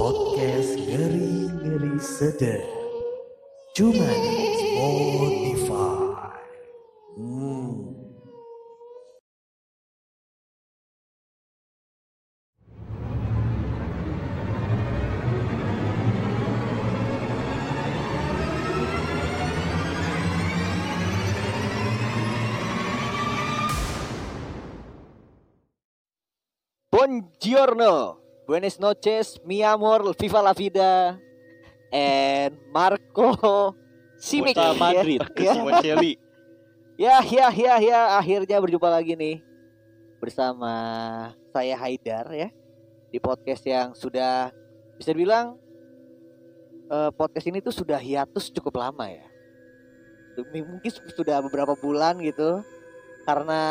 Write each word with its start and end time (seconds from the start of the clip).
Podcast 0.00 0.80
ngeri-ngeri 0.80 2.00
sedap. 2.00 2.64
Cuma 3.76 4.08
di 4.08 4.32
Spotify. 4.56 6.40
Hmm. 7.20 7.84
Buongiorno, 26.88 28.19
buenas 28.50 28.82
noches, 28.82 29.38
mi 29.46 29.62
amor, 29.62 30.02
viva 30.18 30.42
la 30.42 30.50
vida, 30.50 31.14
and 31.94 32.58
Marco 32.74 33.78
Simic. 34.18 34.58
Kota 34.58 34.74
Madrid, 34.74 35.22
Ya, 36.98 37.22
ya, 37.22 37.46
ya, 37.46 37.46
ya, 37.54 37.74
ya, 37.78 38.00
akhirnya 38.18 38.58
berjumpa 38.58 38.90
lagi 38.90 39.14
nih 39.14 39.38
bersama 40.18 40.74
saya 41.54 41.78
Haidar 41.78 42.26
ya 42.34 42.50
di 43.14 43.22
podcast 43.22 43.62
yang 43.62 43.94
sudah 43.94 44.50
bisa 44.98 45.14
dibilang 45.14 45.54
eh, 46.90 47.10
podcast 47.14 47.46
ini 47.46 47.62
tuh 47.62 47.72
sudah 47.72 48.02
hiatus 48.02 48.50
cukup 48.50 48.82
lama 48.82 49.06
ya. 49.06 49.30
Mungkin 50.42 50.90
sudah 51.14 51.38
beberapa 51.38 51.78
bulan 51.78 52.18
gitu 52.18 52.66
karena 53.30 53.62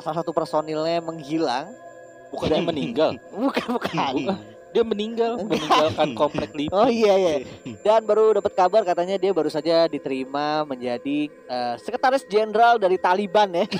salah 0.00 0.24
satu 0.24 0.32
personilnya 0.32 1.04
menghilang. 1.04 1.91
Bukannya 2.32 2.64
meninggal. 2.64 3.10
Bukan, 3.36 3.66
bukan. 3.76 3.92
Bukan. 3.92 4.38
Dia 4.72 4.80
meninggal, 4.88 5.36
meninggalkan 5.36 6.16
komplek 6.16 6.56
Lipi. 6.56 6.72
Oh 6.72 6.88
iya 6.88 7.12
iya. 7.20 7.34
Dan 7.84 8.08
baru 8.08 8.40
dapat 8.40 8.56
kabar 8.56 8.80
katanya 8.88 9.20
dia 9.20 9.28
baru 9.28 9.52
saja 9.52 9.84
diterima 9.84 10.64
menjadi 10.64 11.28
eh, 11.28 11.74
sekretaris 11.76 12.24
jenderal 12.24 12.80
dari 12.80 12.96
Taliban 12.96 13.52
ya. 13.52 13.68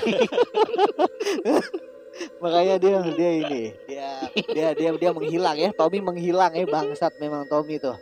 Makanya 2.45 2.77
dia 2.77 3.01
dia 3.09 3.31
ini 3.41 3.73
dia 3.89 4.09
dia 4.53 4.67
dia 4.77 4.89
dia 4.93 5.09
menghilang 5.09 5.57
ya. 5.57 5.73
Tommy 5.73 5.97
menghilang 5.97 6.53
ya 6.53 6.69
bangsat 6.69 7.17
memang 7.17 7.49
Tommy 7.49 7.81
tuh. 7.81 7.97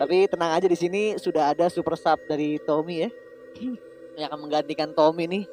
Tapi 0.00 0.24
tenang 0.24 0.56
aja 0.56 0.64
di 0.64 0.76
sini 0.76 1.20
sudah 1.20 1.52
ada 1.52 1.68
super 1.68 2.00
sub 2.00 2.16
dari 2.24 2.56
Tommy 2.64 3.04
ya. 3.04 3.10
Yang 4.16 4.24
akan 4.32 4.40
menggantikan 4.40 4.96
Tommy 4.96 5.28
nih. 5.28 5.44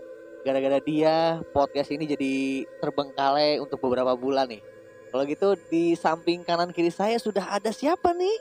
Gara-gara 0.44 0.80
dia 0.83 1.39
podcast 1.55 1.88
ini 1.88 2.03
jadi 2.03 2.33
terbengkalai 2.83 3.63
untuk 3.63 3.80
beberapa 3.80 4.11
bulan 4.11 4.52
nih. 4.52 4.59
Kalau 5.08 5.23
gitu 5.23 5.47
di 5.72 5.95
samping 5.95 6.44
kanan 6.44 6.75
kiri 6.75 6.91
saya 6.91 7.16
sudah 7.16 7.47
ada 7.47 7.72
siapa 7.72 8.11
nih? 8.11 8.35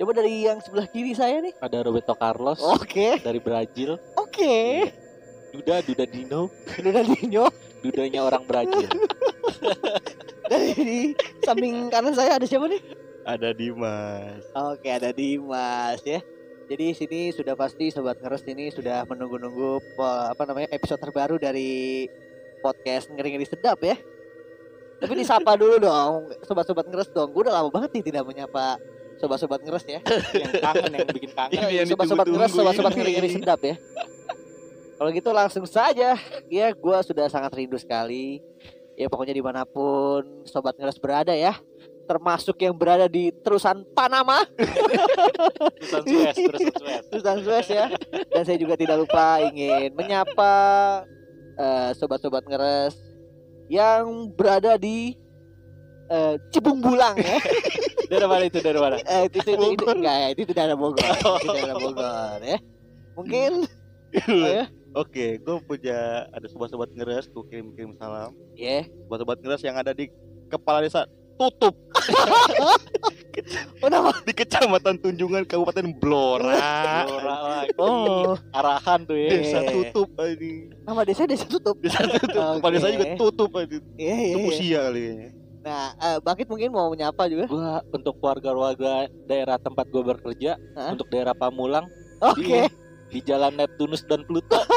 Coba 0.00 0.16
dari 0.16 0.48
yang 0.48 0.58
sebelah 0.58 0.90
kiri 0.90 1.14
saya 1.14 1.38
nih. 1.38 1.54
Ada 1.60 1.86
Roberto 1.86 2.16
Carlos 2.16 2.58
Oke, 2.58 3.20
dari 3.22 3.38
Brazil. 3.38 3.94
oke. 4.16 4.56
Duda, 5.54 5.82
Duda 5.82 6.04
Dino, 6.06 6.50
Udah 6.78 7.04
Dino. 7.04 7.44
Dudanya 7.82 8.20
orang 8.22 8.42
Brazil. 8.46 8.86
Dari 10.50 11.14
samping 11.42 11.90
kanan 11.90 12.14
saya 12.14 12.38
ada 12.38 12.46
siapa 12.46 12.66
nih? 12.70 12.82
Ada 13.22 13.50
Dimas. 13.54 14.42
Oke, 14.50 14.90
ada 14.90 15.10
Dimas 15.10 15.98
ya. 16.02 16.22
Jadi 16.70 16.94
sini 16.94 17.34
sudah 17.34 17.58
pasti 17.58 17.90
sobat 17.90 18.22
ngeres 18.22 18.46
ini 18.46 18.70
sudah 18.70 19.02
menunggu-nunggu 19.02 19.98
apa 20.30 20.46
namanya 20.46 20.70
episode 20.70 21.02
terbaru 21.02 21.34
dari 21.34 22.06
podcast 22.62 23.10
ngeri-ngeri 23.10 23.42
sedap 23.42 23.82
ya. 23.82 23.98
Tapi 25.02 25.12
disapa 25.18 25.58
dulu 25.58 25.82
dong, 25.82 26.30
sobat-sobat 26.46 26.86
ngeres 26.86 27.10
dong. 27.10 27.34
Gue 27.34 27.42
udah 27.50 27.58
lama 27.58 27.74
banget 27.74 27.90
nih 27.98 28.14
tidak 28.14 28.22
menyapa 28.22 28.78
sobat-sobat 29.18 29.66
ngeres 29.66 29.82
ya. 29.82 29.98
yang 30.30 30.52
kangen, 30.62 30.90
yang 30.94 31.08
bikin 31.10 31.30
kangen. 31.34 31.58
Ini 31.58 31.74
yang 31.82 31.88
sobat-sobat 31.90 32.26
ngeres, 32.30 32.52
sobat-sobat 32.54 32.92
ngeri-ngeri 32.94 33.28
sedap 33.34 33.60
ya. 33.66 33.74
Kalau 34.94 35.10
gitu 35.10 35.30
langsung 35.34 35.66
saja, 35.66 36.14
ya 36.46 36.66
gue 36.70 36.96
sudah 37.02 37.26
sangat 37.26 37.50
rindu 37.50 37.82
sekali. 37.82 38.38
Ya 38.94 39.10
pokoknya 39.10 39.34
di 39.34 39.42
mana 39.42 39.66
pun 39.66 40.46
sobat 40.46 40.78
ngeres 40.78 41.02
berada 41.02 41.34
ya, 41.34 41.58
termasuk 42.10 42.58
yang 42.58 42.74
berada 42.74 43.06
di 43.06 43.30
terusan 43.30 43.86
Panama, 43.94 44.42
Terusan 45.78 46.02
Suez, 46.02 46.34
terusan 46.34 46.74
Suez. 46.74 47.02
terusan 47.06 47.38
Suez 47.46 47.66
ya. 47.70 47.86
Dan 48.34 48.42
saya 48.42 48.58
juga 48.58 48.74
tidak 48.74 49.06
lupa 49.06 49.38
ingin 49.46 49.94
menyapa 49.94 50.52
eh, 51.54 51.90
sobat-sobat 51.94 52.42
ngeres 52.50 52.98
yang 53.70 54.26
berada 54.34 54.74
di 54.74 55.14
eh, 56.10 56.34
Cibung 56.50 56.82
Bulang 56.82 57.14
ya. 57.14 57.38
Dari 58.10 58.26
mana 58.26 58.42
itu? 58.50 58.58
Dari 58.58 58.80
mana? 58.82 58.98
Eh, 59.06 59.30
itu, 59.30 59.38
itu, 59.46 59.50
itu, 59.54 59.66
itu, 59.78 59.86
enggak 59.86 60.16
ya, 60.18 60.28
itu 60.34 60.42
daerah 60.50 60.74
Bogor. 60.74 61.06
Itu 61.06 61.46
daerah 61.54 61.78
Bogor 61.78 62.38
ya. 62.42 62.58
Mungkin 63.14 63.50
oh, 64.26 64.46
ya. 64.50 64.64
Oke, 64.98 65.38
gue 65.38 65.56
punya 65.62 66.26
ada 66.34 66.46
sobat-sobat 66.50 66.90
ngeres, 66.90 67.30
gue 67.30 67.44
kirim-kirim 67.46 67.94
salam. 67.94 68.34
Ya. 68.58 68.82
Sobat-sobat 69.06 69.38
ngeres 69.38 69.62
yang 69.62 69.78
ada 69.78 69.94
di 69.94 70.10
kepala 70.50 70.82
desa 70.82 71.06
tutup 71.40 71.72
Kenapa? 73.80 74.10
di 74.26 74.32
Kecamatan 74.36 74.94
Tunjungan 75.00 75.44
Kabupaten 75.48 75.86
Blora. 75.96 77.06
Blora 77.08 77.36
lagi. 77.40 77.72
Oh, 77.80 78.36
Arahan 78.52 79.08
tuh 79.08 79.16
ya. 79.16 79.30
Desa 79.32 79.60
tutup 79.64 80.08
ini. 80.20 80.68
nama 80.84 81.00
desa 81.06 81.24
desa 81.24 81.46
tutup. 81.48 81.76
Desa 81.80 82.04
tutup. 82.04 82.36
Oke. 82.36 82.58
Kepala 82.60 82.72
desa 82.76 82.88
juga 82.92 83.06
tutup 83.16 83.50
ini. 83.56 83.78
Iya, 83.96 84.14
iya. 84.14 84.28
Itu 84.34 84.38
iya. 84.38 84.48
usia 84.52 84.78
kali 84.88 85.02
ya. 85.02 85.14
Nah, 85.60 85.92
eh, 86.00 86.18
Bakit 86.24 86.46
mungkin 86.48 86.68
mau 86.72 86.88
menyapa 86.88 87.28
juga. 87.28 87.44
Gua 87.48 87.84
untuk 87.92 88.16
warga-warga 88.20 89.08
daerah 89.28 89.60
tempat 89.60 89.86
gue 89.92 90.00
bekerja, 90.00 90.56
Hah? 90.76 90.96
untuk 90.96 91.12
daerah 91.12 91.36
Pamulang, 91.36 91.84
Oke. 92.24 92.68
di 93.12 93.20
Jalan 93.20 93.60
Neptunus 93.60 94.00
dan 94.08 94.24
Pluto. 94.24 94.56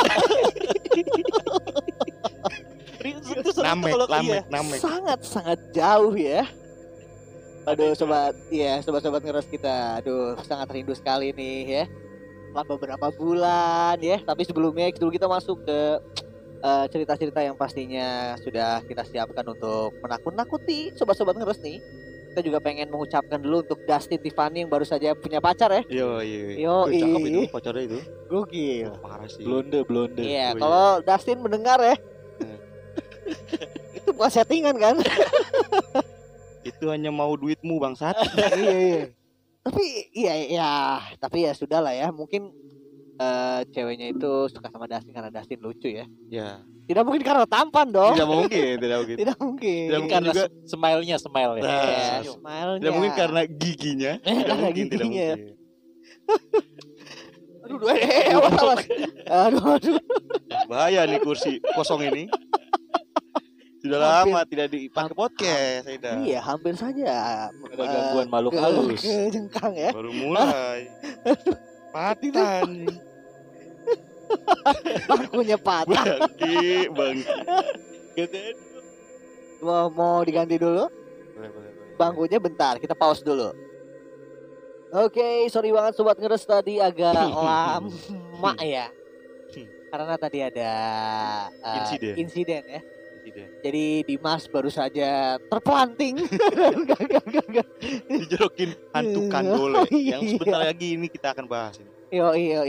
Itu 3.03 3.59
Namek, 3.59 3.91
iya. 3.95 4.07
namek, 4.07 4.44
namek. 4.47 4.79
Sangat 4.79 5.19
sangat 5.28 5.59
jauh 5.75 6.16
ya. 6.16 6.47
Aduh 7.63 7.96
sobat, 7.96 8.35
iya 8.51 8.84
sobat-sobat 8.84 9.24
ngeres 9.24 9.47
kita. 9.47 10.03
Aduh, 10.03 10.35
sangat 10.44 10.68
rindu 10.69 10.91
sekali 10.91 11.31
nih 11.31 11.59
ya. 11.63 11.84
Setelah 12.51 12.66
beberapa 12.68 13.07
bulan 13.09 13.96
ya. 13.97 14.19
Tapi 14.19 14.44
sebelumnya 14.44 14.91
dulu 14.91 15.09
kita 15.09 15.31
masuk 15.31 15.63
ke 15.63 15.79
eh, 16.59 16.85
cerita-cerita 16.91 17.40
yang 17.40 17.56
pastinya 17.56 18.35
sudah 18.44 18.84
kita 18.84 19.07
siapkan 19.07 19.47
untuk 19.47 19.96
menakut-nakuti 20.03 20.91
sobat-sobat 20.94 21.40
ngeres 21.40 21.63
nih. 21.63 21.79
Kita 22.34 22.41
juga 22.41 22.59
pengen 22.59 22.90
mengucapkan 22.90 23.38
dulu 23.38 23.62
untuk 23.62 23.79
Dustin 23.85 24.18
Tiffany 24.18 24.66
yang 24.66 24.72
baru 24.73 24.84
saja 24.84 25.13
punya 25.13 25.38
pacar 25.38 25.69
ya. 25.69 25.81
Yo, 25.88 26.18
iya. 26.19 26.57
Yo, 26.59 26.75
Tuh, 26.84 26.97
cakep 26.97 27.19
itu 27.29 27.41
pacarnya 27.47 27.84
itu. 27.88 28.00
Gokil. 28.28 28.90
Wah, 28.90 29.00
parah 29.00 29.29
sih. 29.29 29.46
Blonde, 29.46 29.79
blonde. 29.85 30.19
Iya, 30.19 30.52
Oh, 30.52 30.57
iya. 30.57 30.59
kalau 30.59 30.85
Dustin 31.06 31.40
mendengar 31.40 31.79
ya. 31.79 31.96
Itu 33.96 34.09
bukan 34.12 34.31
settingan 34.34 34.75
kan? 34.75 34.96
Itu 36.83 36.91
hanya 36.91 37.16
mau 37.16 37.31
duitmu 37.31 37.79
bangsat. 37.79 38.11
iya, 38.59 38.75
iya. 38.75 39.01
Tapi 39.63 39.83
iya 40.11 40.33
iya, 40.35 40.71
tapi 41.16 41.47
ya 41.47 41.55
sudah 41.55 41.79
lah 41.79 41.95
ya. 41.95 42.11
Mungkin 42.11 42.51
eh, 43.16 43.59
ceweknya 43.71 44.11
itu 44.11 44.51
suka 44.51 44.67
sama 44.67 44.83
Dustin 44.83 45.16
karena 45.16 45.31
Dustin 45.31 45.63
lucu 45.63 45.88
ya. 45.88 46.03
ya. 46.27 46.59
Tidak 46.83 47.07
mungkin 47.07 47.23
karena 47.23 47.47
tampan 47.47 47.88
dong. 47.88 48.11
Tidak 48.11 48.27
mungkin, 48.27 48.75
tidak 48.75 48.97
mungkin. 48.99 49.16
Tidak 49.16 49.38
mungkin. 49.39 49.83
Tidak 49.88 49.99
Mungkin 50.03 50.11
karena 50.11 50.31
juga- 50.35 50.49
smile-nya, 50.67 51.16
smile 51.16 51.53
ya. 51.55 51.63
Nah, 51.63 51.72
Iya, 51.72 52.03
senyum. 52.19 52.35
smile-nya. 52.35 52.79
Tidak 52.83 52.91
mungkin 52.91 53.13
karena 53.16 53.41
giginya. 53.47 54.11
Tidak 54.27 54.57
mungkin, 54.59 54.85
tidak 54.91 55.07
giginya. 55.07 55.29
mungkin. 55.31 55.55
Aduh, 57.63 57.77
aduh, 57.79 57.95
eh, 57.95 58.35
awas, 58.35 58.53
awas. 58.67 58.81
Aduh, 59.23 59.63
aduh. 59.79 59.95
Bahaya 60.67 61.07
nih 61.07 61.23
kursi 61.23 61.63
kosong 61.72 62.03
ini. 62.11 62.27
Sudah 63.83 63.99
Hampir. 63.99 64.31
lama 64.31 64.41
tidak 64.47 64.67
dipakai 64.71 65.11
podcast, 65.11 65.83
Aida. 65.85 66.16
Iya, 66.17 66.39
hampir 66.39 66.71
saja. 66.73 67.11
Ada 67.51 67.84
gangguan 67.84 68.28
makhluk 68.31 68.52
ke- 68.52 68.61
halus. 68.63 69.02
ke 69.03 69.16
jengkang 69.28 69.73
ya. 69.75 69.91
Baru 69.91 70.08
mulai. 70.09 70.87
Patan. 71.91 72.87
Bangkunya 75.03 75.58
patah. 75.59 76.05
Bangki, 76.16 76.87
bangki. 76.90 77.34
Mau, 79.59 79.87
mau 79.90 80.23
diganti 80.23 80.55
dulu? 80.55 80.87
Boleh, 81.34 81.49
boleh, 81.49 81.72
boleh. 81.72 81.93
bangkunya 81.93 82.37
bentar 82.37 82.73
kita 82.78 82.93
pause 82.93 83.22
dulu 83.22 83.49
Oke, 84.93 85.49
sorry 85.49 85.69
banget 85.69 85.93
sobat 85.93 86.16
ngeres 86.16 86.43
tadi 86.43 86.78
agak 86.78 87.17
lama 87.34 88.53
ya. 88.59 88.85
Karena 89.90 90.13
tadi 90.16 90.40
ada 90.40 90.72
uh, 91.58 91.78
Insiden. 91.81 92.13
insiden 92.16 92.63
ya. 92.63 92.81
Tidak. 93.23 93.64
Jadi 93.64 93.85
Dimas 94.03 94.43
baru 94.52 94.67
saja 94.67 95.40
terpelanting. 95.47 96.28
Enggak, 96.79 96.99
enggak, 96.99 97.23
enggak, 97.23 97.46
enggak. 97.47 97.67
Dijorokin 98.11 98.75
hantu 98.91 99.22
kandole 99.31 99.87
yang 100.11 100.22
sebentar 100.28 100.59
lagi 100.59 100.99
ini 100.99 101.08
kita 101.08 101.31
akan 101.31 101.47
bahas 101.47 101.79
ini. 101.79 101.91
Yo 102.11 102.35
iyo 102.35 102.61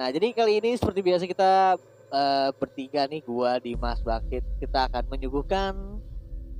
Nah 0.00 0.08
jadi 0.08 0.32
kali 0.32 0.64
ini 0.64 0.80
seperti 0.80 1.04
biasa 1.04 1.28
kita 1.28 1.76
eh, 2.08 2.48
bertiga 2.56 3.04
nih, 3.04 3.20
gua 3.20 3.60
Dimas 3.60 4.00
Bakit, 4.00 4.42
kita 4.64 4.88
akan 4.88 5.04
menyuguhkan 5.12 6.00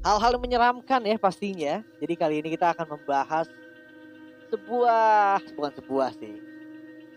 hal-hal 0.04 0.36
yang 0.36 0.44
menyeramkan 0.44 1.00
ya 1.08 1.16
pastinya. 1.16 1.80
Jadi 2.04 2.14
kali 2.20 2.44
ini 2.44 2.52
kita 2.52 2.76
akan 2.76 3.00
membahas 3.00 3.48
sebuah 4.52 5.40
bukan 5.56 5.72
sebuah 5.72 6.10
sih. 6.20 6.49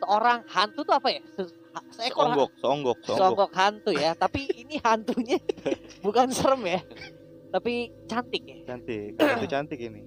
Seorang 0.04 0.40
hantu 0.46 0.80
tuh 0.84 0.94
apa 0.94 1.08
ya? 1.10 1.22
Se- 1.32 1.56
Seekor 1.90 2.30
Seonggok, 2.30 2.52
seonggok, 2.60 2.98
seonggok. 3.02 3.18
songgok 3.18 3.52
hantu 3.52 3.92
ya. 3.96 4.12
Tapi 4.14 4.46
ini 4.54 4.78
hantunya 4.78 5.40
bukan 6.06 6.28
serem 6.30 6.62
ya. 6.68 6.80
Tapi 7.50 7.74
cantik 8.06 8.44
ya. 8.44 8.58
Cantik, 8.68 9.16
hantu 9.22 9.48
cantik 9.48 9.80
ini. 9.80 10.02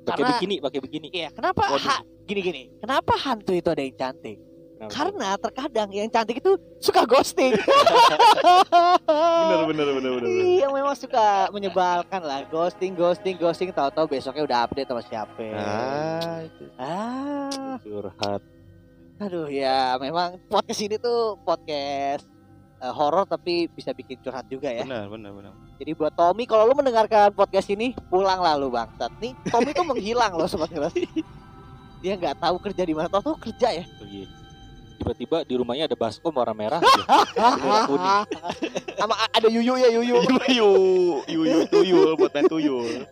Pakai 0.00 0.24
bikini, 0.26 0.56
pakai 0.58 0.80
bikini. 0.80 1.08
Iya, 1.12 1.28
kenapa 1.28 1.66
Waduh. 1.68 1.84
ha- 1.84 2.04
gini-gini? 2.24 2.72
Kenapa 2.78 3.12
hantu 3.20 3.52
itu 3.52 3.68
ada 3.68 3.82
yang 3.82 3.92
cantik? 3.94 4.38
Kenapa? 4.80 4.92
Karena 4.96 5.28
terkadang 5.36 5.88
yang 5.92 6.08
cantik 6.08 6.40
itu 6.40 6.56
suka 6.80 7.04
ghosting. 7.04 7.52
Bener, 9.04 9.60
bener, 9.68 9.86
bener, 9.92 10.10
bener. 10.16 10.24
bener. 10.24 10.44
Iya 10.56 10.66
memang 10.70 10.96
suka 10.96 11.52
menyebalkan 11.52 12.22
lah 12.22 12.48
ghosting 12.48 12.96
ghosting 12.96 13.36
ghosting 13.36 13.68
tahu-tahu 13.70 14.08
besoknya 14.08 14.40
udah 14.40 14.58
update 14.64 14.88
sama 14.88 15.02
siapa. 15.02 15.44
Ah, 15.52 16.40
itu. 16.40 16.64
Ah, 16.76 17.76
curhat. 17.78 18.40
Aduh 19.20 19.46
ya 19.52 20.00
memang 20.00 20.40
podcast 20.48 20.80
ini 20.80 20.96
tuh 20.96 21.36
podcast 21.44 22.24
eh, 22.80 22.92
horor 22.92 23.28
tapi 23.28 23.68
bisa 23.68 23.92
bikin 23.92 24.16
curhat 24.24 24.48
juga 24.48 24.72
ya. 24.72 24.82
benar, 24.88 25.12
benar, 25.12 25.30
benar. 25.36 25.52
Jadi 25.76 25.92
buat 25.92 26.12
Tommy 26.16 26.48
kalau 26.48 26.68
lu 26.68 26.74
mendengarkan 26.76 27.32
podcast 27.36 27.68
ini 27.68 27.92
pulang 28.08 28.40
lah 28.40 28.56
lu 28.56 28.72
bangsat. 28.72 29.12
Nih 29.20 29.36
Tommy 29.52 29.76
tuh 29.76 29.84
menghilang 29.84 30.32
loh 30.32 30.48
sobat 30.48 30.72
ngeras. 30.72 30.96
Dia 32.02 32.16
nggak 32.16 32.40
tahu 32.40 32.56
kerja 32.64 32.82
di 32.88 32.96
mana, 32.96 33.12
tahu 33.12 33.36
kerja 33.36 33.68
ya. 33.76 33.84
Iya. 34.00 34.39
Tiba-tiba 35.00 35.40
di 35.42 35.56
rumahnya 35.56 35.88
ada 35.88 35.96
baskom 35.96 36.28
warna 36.28 36.52
merah 36.52 36.76
aja. 36.76 37.02
Merah 37.56 37.82
kuning. 37.88 38.16
Sama 38.94 39.16
ada 39.26 39.48
Yuyu 39.48 39.74
ya 39.74 39.88
Yuyu. 39.90 40.20
Tuyul, 40.20 41.24
tuyul, 41.24 41.60
tuyul 41.66 42.10
buat 42.14 42.28
main 42.30 42.44
tuyul. 42.44 43.08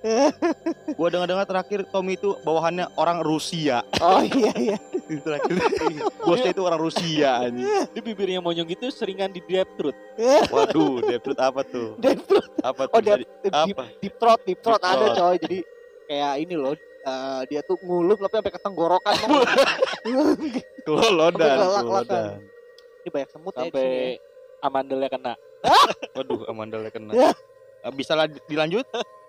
Gua 0.93 1.09
dengar-dengar 1.09 1.49
terakhir 1.49 1.89
Tommy 1.89 2.15
itu 2.15 2.37
bawahannya 2.45 2.93
orang 2.95 3.25
Rusia. 3.25 3.81
Oh 3.99 4.21
iya 4.21 4.53
iya. 4.55 4.77
terakhir 5.25 5.57
bosnya 6.21 6.53
itu 6.53 6.61
orang 6.61 6.77
Rusia 6.79 7.41
anjing. 7.41 7.65
Dia 7.65 8.03
bibirnya 8.05 8.45
monyong 8.45 8.69
gitu 8.69 8.93
seringan 8.93 9.33
di 9.33 9.41
deep 9.41 9.73
throat. 9.75 9.97
Waduh, 10.53 11.01
Deprut 11.03 11.41
apa 11.41 11.65
tuh? 11.65 11.97
Deep 11.97 12.21
throat. 12.23 12.53
Apa 12.61 12.85
Oh 12.87 13.01
tuh? 13.01 13.17
deep, 13.17 13.25
Jadi- 13.41 13.49
deep, 13.65 13.73
apa? 13.75 13.85
deep 13.97 14.15
throat, 14.15 14.41
deep 14.45 14.61
throat 14.61 14.77
Deep 14.79 14.93
ada 14.93 15.07
throat. 15.09 15.17
coy. 15.17 15.37
Jadi 15.41 15.59
kayak 16.05 16.33
ini 16.37 16.55
loh. 16.55 16.77
Eh, 17.09 17.41
dia 17.49 17.61
tuh 17.65 17.81
nguluk 17.81 18.21
tapi 18.21 18.35
sampai 18.39 18.53
ke 18.53 18.61
tenggorokan. 18.61 19.15
Kelolodan, 20.85 21.57
kelolodan. 21.59 22.41
ini 23.03 23.09
banyak 23.09 23.31
semut 23.31 23.53
ya 23.53 23.59
di 23.59 23.71
Sampai 23.71 23.85
sini. 23.85 24.13
amandelnya 24.61 25.09
kena. 25.09 25.35
Waduh, 26.17 26.41
amandalnya 26.49 26.91
kena. 26.91 27.13
Ya. 27.13 27.31
Eh, 27.85 27.93
Bisa 27.95 28.13
lah 28.13 28.27
dilanjut, 28.47 28.85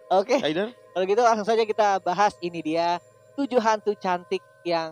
Oke, 0.09 0.41
Aider? 0.41 0.73
kalau 0.89 1.05
gitu 1.05 1.21
langsung 1.21 1.45
saja 1.45 1.61
kita 1.63 2.01
bahas 2.01 2.33
ini 2.41 2.65
dia 2.65 2.97
tujuh 3.37 3.61
hantu 3.61 3.93
cantik 3.95 4.41
yang 4.65 4.89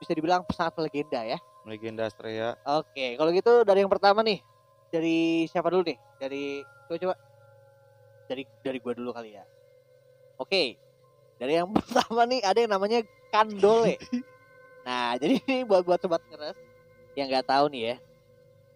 bisa 0.00 0.16
dibilang 0.16 0.40
sangat 0.48 0.80
legenda 0.80 1.20
ya. 1.22 1.38
Legenda 1.64 2.08
Astrea. 2.08 2.56
Oke, 2.64 3.16
kalau 3.16 3.30
gitu 3.32 3.64
dari 3.64 3.84
yang 3.84 3.92
pertama 3.92 4.20
nih, 4.20 4.40
dari 4.88 5.44
siapa 5.48 5.68
dulu 5.68 5.84
nih? 5.84 5.96
Dari 6.16 6.44
coba 6.88 6.96
coba. 7.00 7.14
Dari 8.24 8.42
dari 8.60 8.78
gua 8.80 8.92
dulu 8.96 9.10
kali 9.12 9.36
ya. 9.36 9.44
Oke. 10.36 10.76
Dari 11.44 11.60
yang 11.60 11.68
pertama 11.76 12.24
nih 12.24 12.40
ada 12.40 12.56
yang 12.56 12.72
namanya 12.72 13.04
Kandole. 13.28 14.00
nah, 14.80 15.12
jadi 15.20 15.44
ini 15.44 15.68
buat 15.68 15.84
buat 15.84 16.00
sobat 16.00 16.24
ngeres 16.32 16.56
yang 17.12 17.28
nggak 17.28 17.44
tahu 17.44 17.68
nih 17.68 17.82
ya. 17.92 17.96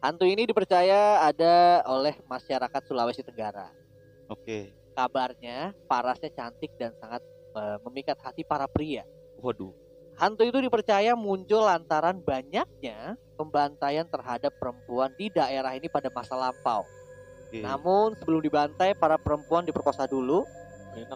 Hantu 0.05 0.29
ini 0.29 0.45
dipercaya 0.45 1.25
ada 1.25 1.83
oleh 1.89 2.15
masyarakat 2.29 2.83
Sulawesi 2.85 3.25
Tenggara. 3.25 3.73
Oke. 4.29 4.71
Kabarnya 4.93 5.73
parasnya 5.89 6.29
cantik 6.29 6.71
dan 6.77 6.93
sangat 7.01 7.25
eh, 7.57 7.77
memikat 7.89 8.21
hati 8.21 8.45
para 8.45 8.69
pria. 8.69 9.03
Waduh. 9.41 9.73
Hantu 10.21 10.45
itu 10.45 10.61
dipercaya 10.61 11.17
muncul 11.17 11.65
lantaran 11.65 12.21
banyaknya 12.21 13.17
pembantaian 13.35 14.07
terhadap 14.07 14.53
perempuan 14.61 15.11
di 15.17 15.33
daerah 15.33 15.73
ini 15.73 15.89
pada 15.89 16.11
masa 16.11 16.37
lampau. 16.37 16.85
Oke. 17.49 17.63
Namun 17.65 18.19
sebelum 18.19 18.43
dibantai, 18.43 18.93
para 18.99 19.17
perempuan 19.17 19.63
diperkosa 19.65 20.11
dulu, 20.11 20.43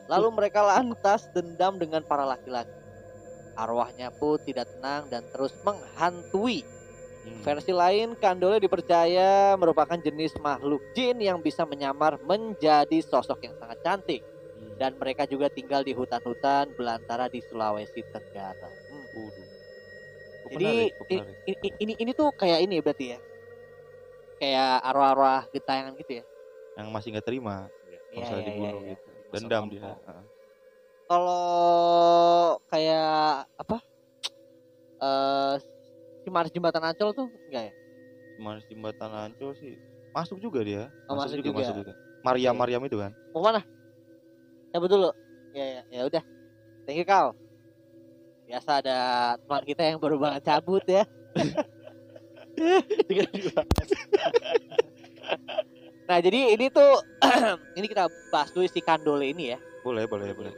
lalu 0.09 0.29
mereka 0.33 0.61
lantas 0.63 1.27
dendam 1.33 1.77
dengan 1.81 2.05
para 2.05 2.27
laki-laki. 2.29 2.71
Arwahnya 3.53 4.09
pun 4.17 4.41
tidak 4.41 4.69
tenang 4.73 5.09
dan 5.13 5.23
terus 5.29 5.53
menghantui. 5.61 6.65
Hmm. 7.23 7.39
Versi 7.45 7.71
lain, 7.71 8.19
Kandole 8.19 8.59
dipercaya 8.59 9.55
merupakan 9.55 9.95
jenis 9.95 10.35
makhluk 10.43 10.83
jin 10.97 11.21
yang 11.23 11.39
bisa 11.39 11.63
menyamar 11.63 12.19
menjadi 12.19 12.99
sosok 13.05 13.47
yang 13.47 13.55
sangat 13.61 13.79
cantik. 13.85 14.23
Hmm. 14.57 14.75
Dan 14.75 14.99
mereka 14.99 15.29
juga 15.29 15.47
tinggal 15.53 15.87
di 15.87 15.95
hutan-hutan 15.95 16.75
belantara 16.75 17.31
di 17.31 17.39
Sulawesi 17.45 18.03
Tenggara. 18.11 18.73
Hmm. 18.91 19.07
Jadi 20.51 20.65
menarik, 20.67 20.93
kok 20.99 21.07
i- 21.07 21.15
menarik. 21.23 21.37
i- 21.47 21.61
i- 21.63 21.77
ini 21.87 21.93
ini 22.03 22.11
tuh 22.13 22.29
kayak 22.35 22.59
ini 22.67 22.81
ya 22.81 22.83
berarti 22.83 23.07
ya. 23.15 23.19
Kayak 24.43 24.73
arwah-arwah 24.83 25.41
gentayangan 25.55 25.95
gitu 26.03 26.13
ya. 26.19 26.25
yang 26.73 26.89
masih 26.89 27.13
nggak 27.13 27.27
terima 27.29 27.69
iya, 28.41 28.49
dibunuh 28.49 28.81
iya, 28.81 28.81
iya. 28.81 28.91
gitu. 28.97 29.12
Dendam 29.33 29.65
dia. 29.73 29.97
Kalau 31.09 31.45
kayak 32.69 33.49
apa? 33.57 33.79
Eh 35.03 35.59
si 36.23 36.31
Maris 36.31 36.55
Jembatan 36.55 36.87
Ancol 36.87 37.11
tuh 37.11 37.27
enggak 37.51 37.67
ya? 37.67 37.73
Cuma 38.39 38.55
jembatan 38.71 39.11
Ancol 39.11 39.51
sih 39.59 39.75
masuk 40.15 40.39
juga 40.39 40.63
dia. 40.63 40.95
Oh, 41.11 41.19
masuk 41.19 41.43
juga. 41.43 41.59
Masuk 41.59 41.75
juga. 41.83 41.93
Maryam 42.23 42.55
Oke. 42.55 42.61
Maryam 42.63 42.83
itu 42.87 42.97
kan. 43.03 43.11
Mau 43.35 43.43
mana? 43.43 43.67
Ya 44.71 44.79
betul 44.79 45.11
loh. 45.11 45.15
Ya 45.51 45.67
ya 45.67 45.83
ya 45.91 46.01
udah. 46.07 46.23
Thank 46.87 47.03
you 47.03 47.07
kau. 47.09 47.35
Biasa 48.47 48.79
ada 48.79 48.99
teman 49.43 49.63
kita 49.67 49.83
yang 49.91 49.99
baru 49.99 50.23
banget 50.23 50.43
cabut 50.47 50.87
ya. 50.87 51.03
nah 56.03 56.19
jadi 56.19 56.55
ini 56.55 56.67
tuh 56.69 57.01
ini 57.79 57.87
kita 57.87 58.11
bahas 58.29 58.51
dulu 58.51 58.67
si 58.67 58.83
Kandole 58.83 59.31
ini 59.31 59.55
ya. 59.55 59.59
Boleh, 59.83 60.07
boleh, 60.07 60.31
boleh. 60.35 60.55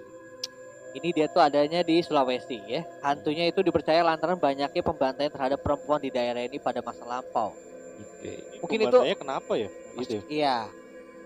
Ini 0.95 1.11
dia 1.11 1.27
tuh 1.27 1.43
adanya 1.43 1.83
di 1.83 1.99
Sulawesi 2.01 2.61
ya. 2.71 2.87
Hantunya 3.03 3.51
itu 3.51 3.61
dipercaya 3.61 4.05
lantaran 4.07 4.39
banyaknya 4.39 4.79
pembantaian 4.79 5.33
terhadap 5.33 5.59
perempuan 5.59 5.99
di 5.99 6.13
daerah 6.13 6.45
ini 6.45 6.63
pada 6.63 6.79
masa 6.81 7.03
lampau. 7.03 7.51
Oke. 7.99 8.33
Mungkin 8.63 8.79
itu- 8.87 9.03
kenapa 9.19 9.53
ya? 9.59 9.69
Gitu. 9.99 10.19
ya? 10.19 10.23
Iya, 10.31 10.57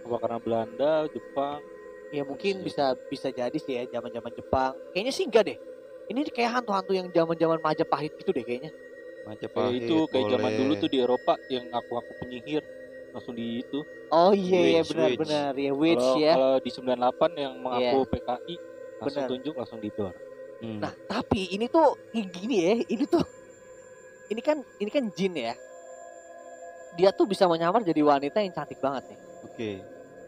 Apa 0.08 0.16
karena 0.24 0.38
Belanda, 0.40 0.92
Jepang? 1.12 1.60
ya 2.08 2.24
mungkin 2.24 2.54
Iya. 2.60 2.64
bisa 2.64 2.84
bisa 3.12 3.28
jadi 3.28 3.58
sih 3.60 3.76
ya 3.76 4.00
zaman-zaman 4.00 4.32
Jepang. 4.32 4.72
Kayaknya 4.96 5.12
sih 5.12 5.24
enggak 5.28 5.44
deh. 5.52 5.58
Ini 6.08 6.24
kayak 6.32 6.50
hantu-hantu 6.56 6.96
yang 6.96 7.12
zaman-zaman 7.12 7.60
Majapahit 7.60 8.16
gitu 8.16 8.32
deh 8.32 8.40
kayaknya. 8.40 8.72
Kayak 9.28 9.76
itu 9.76 10.08
kayak 10.08 10.26
zaman 10.32 10.52
dulu 10.56 10.72
tuh 10.80 10.88
di 10.88 10.98
Eropa 11.04 11.36
yang 11.52 11.68
ngaku-ngaku 11.68 12.12
penyihir 12.24 12.64
langsung 13.18 13.34
di 13.34 13.60
itu. 13.60 13.82
Oh 14.08 14.30
iya 14.30 14.78
iya 14.78 14.80
Witch, 14.80 14.94
benar-benar 14.94 15.52
ya 15.52 15.72
witch 15.74 16.00
Kalau 16.00 16.16
ya. 16.16 16.32
kalau 16.38 16.52
di 16.58 16.70
98 16.70 17.34
yang 17.36 17.52
mengaku 17.58 17.98
PKI 18.08 18.54
langsung 18.98 19.20
Benar. 19.20 19.30
tunjuk 19.30 19.54
langsung 19.54 19.78
di 19.78 19.90
door. 19.90 20.14
Hmm. 20.58 20.78
Nah, 20.78 20.92
tapi 21.04 21.50
ini 21.50 21.66
tuh 21.66 21.98
gini 22.10 22.56
ya, 22.62 22.72
ini 22.80 23.04
tuh 23.04 23.22
ini 24.28 24.40
kan 24.40 24.56
ini 24.78 24.88
kan 24.88 25.04
jin 25.12 25.34
ya. 25.34 25.54
Dia 26.94 27.10
tuh 27.10 27.24
bisa 27.24 27.46
menyamar 27.46 27.82
jadi 27.82 27.98
wanita 28.00 28.38
yang 28.38 28.50
cantik 28.50 28.78
banget 28.78 29.10
nih. 29.10 29.18
Oke. 29.44 29.70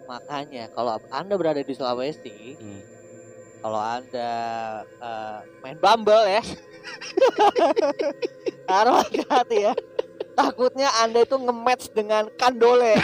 Makanya 0.07 0.71
kalau 0.71 0.95
Anda 1.11 1.35
berada 1.35 1.59
di 1.59 1.71
Sulawesi, 1.71 2.55
Hmm. 2.55 2.83
kalau 3.59 3.81
Anda 3.81 4.31
eh, 4.87 5.39
main 5.63 5.77
Bumble 5.79 6.25
ya. 6.29 6.41
Harus 8.71 9.11
hati 9.27 9.67
ya. 9.67 9.73
Takutnya 10.41 10.89
Anda 11.05 11.21
itu 11.29 11.37
nge-match 11.37 11.93
dengan 11.93 12.33
kandole. 12.41 12.97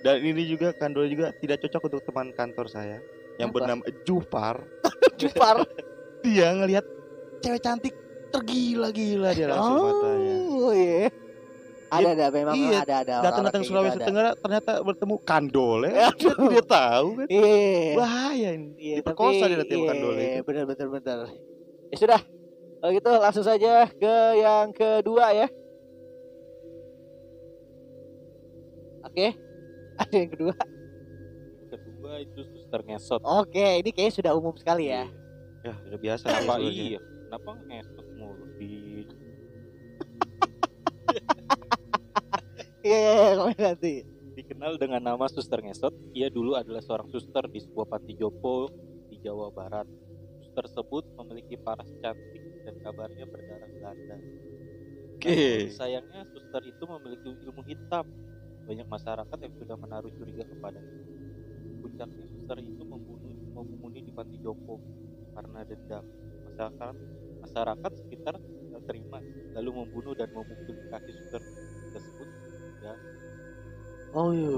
Dan 0.00 0.16
ini 0.24 0.42
juga 0.48 0.72
Kandol 0.72 1.10
juga 1.10 1.34
tidak 1.36 1.60
cocok 1.66 1.82
untuk 1.90 2.00
teman 2.08 2.32
kantor 2.32 2.66
saya 2.70 2.98
yang 3.36 3.52
Kenapa? 3.52 3.56
bernama 3.60 3.82
Jupar. 4.08 4.56
Jupar. 5.20 5.56
Dia 6.24 6.56
ngelihat 6.56 6.84
cewek 7.44 7.60
cantik 7.62 7.94
tergila-gila 8.32 9.30
dia 9.36 9.46
langsung 9.52 9.76
matanya. 9.84 10.36
Oh 10.48 10.72
iya. 10.72 11.08
Ada 11.88 12.08
ada 12.12 12.26
memang 12.28 12.52
iya, 12.52 12.84
ada 12.84 12.94
ada. 13.00 13.14
Datang-datang 13.24 13.62
kayak 13.64 13.70
Sulawesi 13.72 13.88
gitu 13.88 13.96
ada. 13.96 14.08
Tenggara 14.08 14.30
ternyata 14.36 14.72
bertemu 14.84 15.14
Kandol 15.24 15.80
ya. 15.88 15.92
Aduh. 16.12 16.20
Dia 16.20 16.32
tidak 16.36 16.66
tahu 16.68 17.08
kan. 17.16 17.26
Iya. 17.32 17.96
Bahaya 17.96 18.48
ini. 18.52 18.68
Iya, 18.76 18.94
Diperkosa 19.00 19.44
dia 19.48 19.56
nanti 19.56 19.74
sama 19.76 19.88
Kandol 19.88 20.14
iya. 20.20 20.40
Benar 20.44 20.64
benar 20.68 20.86
benar. 20.92 21.18
Ya 21.88 21.96
sudah. 21.96 22.20
Kalau 22.78 22.92
gitu 22.94 23.10
langsung 23.18 23.42
saja 23.42 23.90
ke 23.90 24.16
yang 24.38 24.70
kedua 24.70 25.34
ya. 25.34 25.48
Oke. 29.02 29.34
Ada 30.00 30.14
yang 30.14 30.30
kedua. 30.30 30.54
Kedua 31.68 32.12
itu 32.22 32.40
suster 32.54 32.80
ngesot. 32.86 33.18
Oke, 33.26 33.82
ini 33.82 33.90
kayaknya 33.90 34.14
sudah 34.14 34.32
umum 34.38 34.54
sekali 34.54 34.94
ya. 34.94 35.10
Ya, 35.66 35.74
udah 35.90 35.98
biasa. 35.98 36.24
Kenapa 36.30 36.62
iya? 36.62 37.02
Kenapa 37.02 37.50
ngesot 37.66 38.06
mulu 38.14 38.46
di 38.56 39.04
Iya, 42.86 42.94
iya, 42.94 43.10
iya, 43.10 43.34
komen 43.34 43.58
nanti. 43.58 43.94
di 44.06 44.38
Dikenal 44.38 44.78
dengan 44.78 45.02
nama 45.02 45.26
Suster 45.26 45.58
Ngesot, 45.58 45.90
ia 46.14 46.30
dulu 46.30 46.54
adalah 46.54 46.78
seorang 46.78 47.10
suster 47.10 47.42
di 47.50 47.58
sebuah 47.58 47.90
panti 47.90 48.14
jompo 48.14 48.70
di 49.10 49.18
Jawa 49.18 49.50
Barat. 49.50 49.82
Suster 50.38 50.62
tersebut 50.62 51.02
memiliki 51.18 51.58
paras 51.58 51.90
cantik 51.98 52.37
dan 52.68 52.76
kabarnya 52.84 53.24
berdarah 53.24 53.70
Belanda. 53.72 54.16
Oke. 55.16 55.32
Namun, 55.32 55.72
sayangnya 55.72 56.20
suster 56.28 56.62
itu 56.68 56.84
memiliki 56.84 57.28
ilmu 57.48 57.64
hitam. 57.64 58.04
Banyak 58.68 58.84
masyarakat 58.84 59.38
yang 59.40 59.54
sudah 59.56 59.76
menaruh 59.80 60.12
curiga 60.12 60.44
kepadanya. 60.44 60.94
Puncaknya 61.80 62.24
suster 62.36 62.58
itu 62.60 62.82
membunuh 62.84 63.32
membunuh 63.56 64.00
di 64.04 64.12
panti 64.12 64.36
jompo 64.44 64.76
karena 65.32 65.64
dendam. 65.64 66.04
Masyarakat 66.44 66.94
masyarakat 67.40 67.92
sekitar 68.04 68.34
tidak 68.36 68.82
terima 68.84 69.18
lalu 69.56 69.70
membunuh 69.80 70.12
dan 70.12 70.28
memukul 70.28 70.76
kaki 70.92 71.12
suster 71.16 71.40
tersebut 71.96 72.28
Oh 74.16 74.32
iya. 74.32 74.48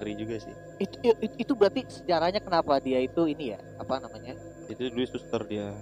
Ngeri 0.00 0.12
juga 0.16 0.36
sih. 0.40 0.54
Itu, 0.80 0.96
itu 1.20 1.34
itu 1.40 1.52
berarti 1.52 1.80
sejarahnya 1.88 2.40
kenapa 2.40 2.80
dia 2.80 3.00
itu 3.00 3.28
ini 3.28 3.52
ya 3.56 3.60
apa 3.80 4.00
namanya? 4.00 4.32
Itu 4.68 4.88
dulu 4.92 5.04
suster 5.08 5.44
dia. 5.48 5.72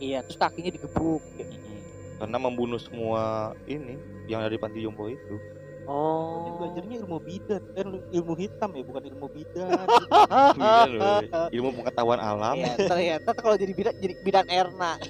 Iya, 0.00 0.24
terus 0.24 0.36
kakinya 0.36 0.72
digebuk. 0.72 1.20
Karena 2.16 2.36
membunuh 2.36 2.76
semua 2.76 3.22
ini 3.64 3.96
yang 4.26 4.40
ada 4.40 4.50
di 4.50 4.58
panti 4.58 4.80
jompo 4.80 5.06
itu. 5.06 5.36
Dia 5.80 5.88
Oh. 5.90 6.54
belajarnya 6.54 7.02
ilmu 7.02 7.18
bidan 7.18 7.62
kan 7.74 7.82
ilmu 8.12 8.38
hitam 8.38 8.70
ya 8.70 8.82
bukan 8.84 9.02
ilmu 9.10 9.26
bidan 9.26 9.74
Iya 10.54 10.86
loh. 10.86 11.18
Ilmu 11.50 11.68
pengetahuan 11.74 12.20
alam. 12.20 12.54
Iya, 12.54 12.78
ternyata 12.78 13.30
kalau 13.34 13.56
jadi 13.56 13.72
bidan 13.74 13.94
jadi 13.98 14.14
bidan 14.22 14.46
Erna. 14.46 15.00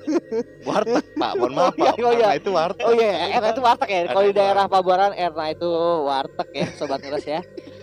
Warteg, 0.66 1.04
Pak. 1.12 1.32
Mohon 1.36 1.52
maaf, 1.52 1.74
Oh, 1.74 1.76
iya, 1.76 1.92
Pak. 1.92 2.00
oh, 2.00 2.12
iya. 2.14 2.28
Itu 2.32 2.50
warteg. 2.50 2.84
Oh 2.86 2.92
iya, 2.92 3.12
Erna 3.30 3.48
itu 3.50 3.60
warteg 3.60 3.88
ya. 3.90 4.00
Kalau 4.08 4.24
di 4.24 4.32
daerah. 4.32 4.64
Pabuaran 4.66 5.12
Erna 5.12 5.44
itu 5.50 5.68
warteg 6.06 6.48
ya, 6.54 6.66
sobat 6.74 7.00
ngeres 7.02 7.26
ya. 7.26 7.40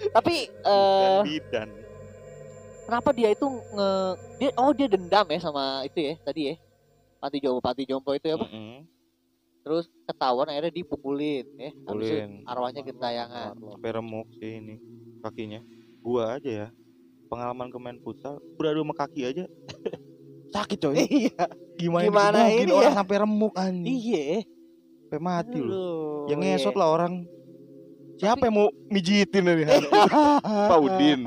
Tapi 0.10 0.36
eh 0.50 1.20
Dan 1.22 1.28
bidan. 1.28 1.70
Kenapa 2.88 3.12
dia 3.12 3.36
itu 3.36 3.44
nge 3.46 3.90
dia 4.40 4.50
oh 4.56 4.72
dia 4.72 4.88
dendam 4.88 5.28
ya 5.28 5.40
sama 5.44 5.84
itu 5.84 6.00
ya 6.00 6.16
tadi 6.24 6.42
ya. 6.54 6.56
Panti 7.18 7.38
Jompo, 7.42 7.60
Panti 7.66 7.84
Jompo 7.90 8.14
itu 8.14 8.30
ya, 8.30 8.38
Pak. 8.38 8.46
Mm-mm. 8.46 8.86
Terus 9.66 9.90
ketahuan 10.08 10.48
akhirnya 10.48 10.72
dipukulin 10.72 11.46
ya. 11.60 11.72
Habis 11.90 12.10
arwahnya 12.46 12.82
gentayangan. 12.86 13.52
Sampai 13.58 13.92
remuk 13.92 14.28
sih 14.38 14.62
ini 14.62 14.76
kakinya. 15.20 15.60
Gua 16.00 16.38
aja 16.40 16.48
ya. 16.48 16.68
Pengalaman 17.28 17.68
ke 17.68 17.78
main 17.82 18.00
futsal, 18.00 18.40
beradu 18.56 18.88
sama 18.88 18.96
kaki 18.96 19.22
aja. 19.28 19.44
Sakit 20.56 20.80
coy. 20.80 20.96
Iya. 21.28 21.44
Gimana, 21.78 22.06
Gimana 22.08 22.40
ini 22.50 22.72
orang 22.72 22.94
ya? 22.96 22.98
sampai 23.04 23.16
remuk 23.20 23.54
anjing. 23.60 23.92
Iya. 23.92 24.48
Sampai 25.04 25.20
mati 25.20 25.60
loh. 25.60 26.26
Yang 26.32 26.40
ngesot 26.40 26.74
iya. 26.74 26.80
lah 26.80 26.88
orang. 26.88 27.14
Siapa 28.18 28.50
yang 28.50 28.56
mau 28.58 28.68
mijitin 28.90 29.46
dari 29.46 29.62
Pak 30.42 30.80
Udin. 30.82 31.22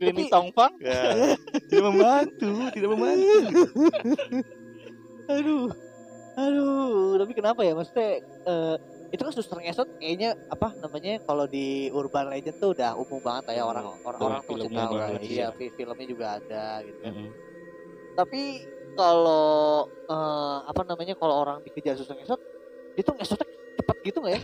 Ini 0.00 0.32
tongfang 0.32 0.72
Ya, 0.80 1.36
tidak 1.68 1.84
membantu, 1.92 2.52
tidak 2.72 2.88
membantu. 2.88 3.36
Aduh. 5.28 5.68
Aduh, 6.40 7.20
tapi 7.20 7.32
kenapa 7.36 7.60
ya 7.66 7.76
maksudnya 7.76 8.22
eh, 8.24 8.76
itu 9.10 9.20
kan 9.20 9.34
suster 9.34 9.58
ngesot 9.58 9.90
kayaknya 9.98 10.38
apa 10.46 10.72
namanya 10.78 11.18
kalau 11.26 11.44
di 11.44 11.90
urban 11.90 12.30
legend 12.30 12.54
tuh 12.56 12.72
udah 12.72 12.94
umum 12.94 13.18
banget 13.20 13.58
ya 13.58 13.66
orang 13.66 13.98
orang 14.06 14.20
Tuh, 14.22 14.26
orang 14.26 14.42
tuh 14.46 14.56
ada, 14.78 15.18
Iya, 15.20 15.46
fi- 15.52 15.74
filmnya 15.74 16.06
juga 16.06 16.26
ada 16.38 16.80
gitu 16.86 16.98
kan. 17.02 17.12
Mm-mm. 17.12 17.28
Tapi 18.14 18.42
kalau 18.94 19.84
eh, 20.08 20.58
apa 20.64 20.82
namanya 20.86 21.14
kalau 21.18 21.34
orang 21.42 21.58
dikejar 21.66 21.98
suster 21.98 22.14
ngesot 22.16 22.40
dia 22.94 23.02
tuh 23.02 23.14
ngesotnya 23.18 23.46
cepet 23.76 23.96
gitu 24.06 24.18
nggak 24.22 24.34
ya? 24.38 24.42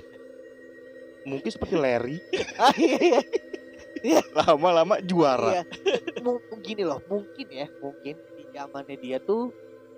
Mungkin 1.26 1.50
seperti 1.50 1.74
Larry, 1.74 2.18
Ah, 2.62 2.70
iya, 2.78 2.98
iya. 3.02 3.20
lama-lama 4.38 5.00
juara. 5.00 5.50
Iya. 5.52 5.62
Mu- 6.20 6.42
Gini 6.60 6.82
loh, 6.82 6.98
mungkin 7.06 7.46
ya, 7.46 7.66
mungkin 7.78 8.14
di 8.16 8.44
zamannya 8.50 8.96
dia 8.96 9.18
tuh 9.18 9.50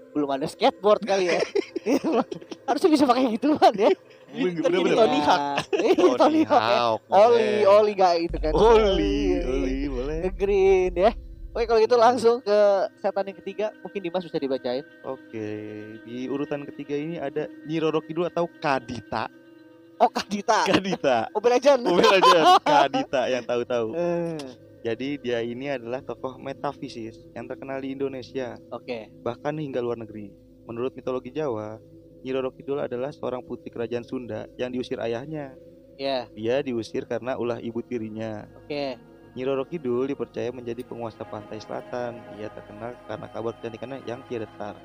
belum 0.09 0.29
ada 0.31 0.45
skateboard 0.45 1.05
kali 1.05 1.29
ya. 1.29 1.41
Harusnya 2.69 2.91
bisa 2.91 3.05
pakai 3.05 3.29
gituan 3.31 3.73
ya. 3.73 3.93
Bener, 4.29 4.61
Kan 4.61 4.71
bener, 4.71 4.81
bener. 4.85 4.97
Tony 4.99 5.21
Hawk. 5.21 5.57
Tony 6.21 6.43
Hawk 6.45 6.63
ya. 6.63 6.79
Oli. 7.09 7.49
Oli 7.65 7.93
gak 7.95 8.15
itu 8.21 8.37
kan. 8.37 8.53
Oli, 8.53 9.17
Iya, 9.33 9.41
Oli, 9.47 9.73
iya. 9.75 9.89
boleh. 9.89 10.17
Nge-green 10.23 10.93
ya. 10.95 11.13
Oke 11.49 11.65
kalau 11.65 11.81
gitu 11.81 11.97
langsung 11.97 12.37
ke 12.39 12.59
setan 12.95 13.25
yang 13.25 13.39
ketiga. 13.41 13.67
Mungkin 13.81 14.01
Dimas 14.01 14.23
bisa 14.23 14.37
dibacain. 14.37 14.85
Oke, 15.03 15.49
di 16.05 16.29
urutan 16.29 16.63
ketiga 16.65 16.95
ini 16.95 17.17
ada 17.17 17.49
Nyi 17.65 17.81
Roro 17.81 17.99
Kidul 17.99 18.29
atau 18.29 18.47
Kadita. 18.55 19.33
Oh 19.99 20.07
Kadita. 20.09 20.63
Kadita. 20.65 21.17
Mobile 21.35 21.55
Legend. 21.59 21.81
Mobile 21.83 22.13
aja 22.17 22.41
Kadita 22.87 23.23
yang 23.27 23.45
tahu-tahu. 23.45 23.89
Eh, 23.95 24.39
Jadi 24.79 25.19
dia 25.19 25.43
ini 25.43 25.67
adalah 25.69 25.99
tokoh 26.01 26.39
metafisis 26.39 27.19
yang 27.35 27.51
terkenal 27.51 27.83
di 27.83 27.99
Indonesia, 27.99 28.55
Oke. 28.71 29.11
bahkan 29.27 29.59
hingga 29.59 29.83
luar 29.83 29.99
negeri. 29.99 30.31
Menurut 30.71 30.95
mitologi 30.95 31.35
Jawa, 31.35 31.83
Nyi 32.23 32.31
Roro 32.31 32.55
Kidul 32.55 32.79
adalah 32.79 33.11
seorang 33.11 33.43
putri 33.43 33.75
kerajaan 33.75 34.07
Sunda 34.07 34.47
yang 34.55 34.71
diusir 34.71 35.03
ayahnya. 35.03 35.59
Ya, 35.99 36.31
Dia 36.31 36.63
diusir 36.63 37.11
karena 37.11 37.35
ulah 37.35 37.59
ibu 37.59 37.83
tirinya. 37.83 38.47
oke. 38.55 38.85
Nyi 39.35 39.43
Roro 39.45 39.67
Kidul 39.67 40.09
dipercaya 40.09 40.55
menjadi 40.55 40.87
penguasa 40.87 41.27
pantai 41.27 41.59
selatan. 41.59 42.23
Ia 42.39 42.47
terkenal 42.49 42.95
karena 43.07 43.27
kabar 43.29 43.53
kecantikannya 43.59 44.07
yang 44.07 44.23
tiada 44.31 44.47
tara. 44.55 44.79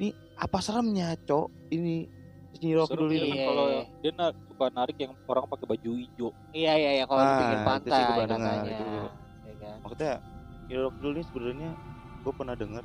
Ini 0.00 0.08
apa 0.34 0.58
seremnya, 0.58 1.14
Cok? 1.20 1.68
Ini 1.68 2.08
Seru 2.52 2.84
Kidul 2.86 3.08
dia 3.08 3.18
ini. 3.18 3.30
Iya, 3.32 3.44
kalau 3.44 3.64
iya. 3.66 3.82
dia 3.98 4.12
na- 4.12 4.36
suka 4.44 4.66
narik 4.70 4.96
yang 4.96 5.12
orang 5.24 5.44
pakai 5.46 5.66
baju 5.66 5.90
hijau 5.94 6.28
Iya 6.52 6.72
iya 6.76 6.90
iya 6.94 7.04
kalau 7.04 7.20
di 7.20 7.26
Ah, 7.26 7.36
pinggir 7.36 7.56
itu 7.56 7.66
pantai 7.66 7.90
sih 7.90 8.04
dengar, 8.04 8.28
katanya. 8.28 8.70
itu. 8.70 8.84
Ya 9.42 9.54
kan? 9.58 9.76
Maksudnya 9.80 10.12
Kidul 10.62 11.10
ini 11.10 11.22
sebenarnya 11.22 11.70
gue 12.22 12.32
pernah 12.32 12.54
dengar 12.54 12.84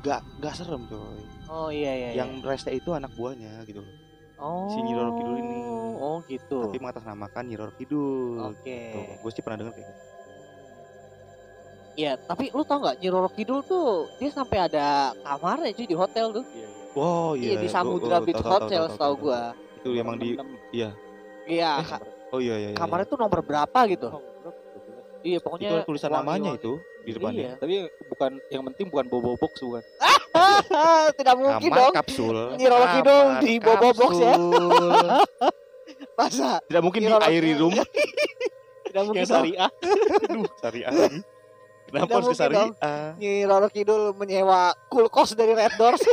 gak 0.00 0.20
gak 0.38 0.54
serem 0.54 0.82
coy. 0.86 1.20
Oh 1.46 1.68
iya 1.68 1.92
iya. 1.92 2.08
Yang 2.16 2.30
rese 2.42 2.70
itu 2.72 2.90
anak 2.90 3.12
buahnya 3.12 3.62
gitu 3.64 3.82
loh. 3.82 3.94
oh, 4.38 4.70
si 4.70 4.78
Nyi 4.80 4.94
Roro 4.94 5.12
Kidul 5.12 5.36
ini. 5.36 5.58
Oh 5.98 6.22
gitu. 6.24 6.62
Tapi 6.64 6.78
mengatasnamakan 6.78 7.42
Nyi 7.44 7.56
Roro 7.58 7.72
Kidul. 7.74 8.54
Oke. 8.54 8.78
Gue 9.18 9.30
sih 9.30 9.42
pernah 9.42 9.58
dengar 9.58 9.74
kayak 9.74 9.86
gitu. 9.86 10.02
Iya, 11.98 12.14
tapi 12.14 12.54
lu 12.54 12.62
tau 12.62 12.78
nggak 12.78 13.02
Nyi 13.02 13.08
Roro 13.10 13.26
Kidul 13.26 13.58
tuh 13.60 14.06
dia 14.16 14.30
sampai 14.30 14.70
ada 14.70 15.10
kamarnya 15.18 15.74
cuy 15.74 15.82
di 15.82 15.96
hotel 15.98 16.30
tuh. 16.30 16.44
Wow, 16.94 17.34
Iya, 17.34 17.50
iya. 17.50 17.58
di 17.58 17.66
Samudra 17.66 18.22
Beach 18.22 18.38
Hotel 18.38 18.86
tahu, 18.88 19.12
gua. 19.18 19.50
Itu 19.76 19.90
emang 19.92 20.14
di 20.14 20.38
Iya, 20.70 20.94
Eh, 21.48 21.58
ka- 21.82 22.02
Oh 22.28 22.38
iya 22.38 22.54
iya. 22.54 22.68
iya. 22.70 22.76
kamarnya 22.76 23.06
tuh 23.08 23.18
nomor 23.18 23.42
berapa 23.42 23.80
gitu. 23.90 24.14
Iya, 25.18 25.36
itu 25.36 25.42
pokoknya 25.42 25.68
ada 25.72 25.82
tulisan 25.82 26.10
namanya 26.14 26.54
itu 26.54 26.78
di 27.02 27.10
depannya. 27.10 27.42
Iya. 27.42 27.52
tapi 27.58 27.74
bukan 28.06 28.30
yang 28.46 28.62
penting 28.70 28.86
bukan 28.86 29.06
bobo 29.08 29.34
box 29.34 29.58
bukan 29.58 29.82
Tidak 31.18 31.34
mungkin 31.34 31.66
Kamar 31.66 31.78
dong. 31.82 31.92
kapsul. 31.98 32.36
Nyi 32.54 32.66
Roro 32.68 32.86
Kidul 32.94 33.26
di 33.42 33.52
Bobo 33.58 33.88
Box 33.90 34.12
ya. 34.16 34.34
Masa 36.18 36.62
Tidak 36.62 36.82
mungkin 36.84 37.00
di 37.02 37.10
Kidul. 37.10 37.58
Room. 37.58 37.74
tidak 38.88 39.02
mungkin 39.04 39.24
syariah 39.24 39.68
Aduh, 40.24 40.48
syariah 40.56 40.88
lagi. 40.88 41.20
Kenapa 41.88 42.04
Tidak 42.04 42.16
harus 42.20 42.28
ke 42.28 42.36
dong. 42.46 42.70
syariah? 42.76 43.16
Nyi 43.16 43.32
Roro 43.42 43.68
Kidul 43.68 44.12
menyewa 44.12 44.60
kulkos 44.86 45.32
dari 45.32 45.52
Red 45.52 45.72
Doors. 45.74 46.04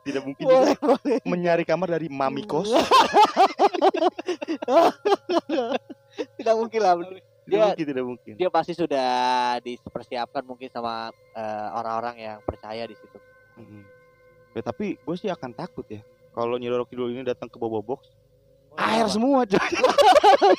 Tidak 0.00 0.22
mungkin 0.24 0.40
juga 0.40 0.56
boleh, 0.64 0.76
boleh. 0.80 1.18
mencari 1.22 1.60
kamar 1.62 1.92
dari 1.92 2.08
Mami 2.08 2.48
Kos. 2.48 2.72
Tidak 6.36 6.54
mungkin 6.56 6.80
lah. 6.80 6.94
Tidak 6.96 7.20
Dia- 7.46 7.66
mungkin, 7.66 7.84
tidak 7.84 8.04
mungkin. 8.06 8.32
Dia 8.36 8.48
pasti 8.48 8.72
sudah 8.72 9.10
dipersiapkan 9.60 10.40
mungkin 10.40 10.70
sama 10.70 11.08
eh, 11.32 11.68
orang-orang 11.74 12.16
yang 12.16 12.38
percaya 12.40 12.86
di 12.86 12.94
situ. 12.94 13.18
Mm-mm. 13.58 13.82
Ya, 14.50 14.62
tapi 14.62 14.96
gue 14.96 15.16
sih 15.16 15.28
akan 15.28 15.52
takut 15.52 15.84
ya. 15.84 16.00
Kalau 16.30 16.56
Nyi 16.56 16.70
Roro 16.70 16.86
Kidul 16.86 17.10
ini 17.10 17.20
datang 17.20 17.50
ke 17.50 17.58
Bobo 17.58 17.82
Box, 17.82 18.06
air 18.72 19.04
Kenapa? 19.04 19.12
semua 19.12 19.40
coy. 19.44 19.58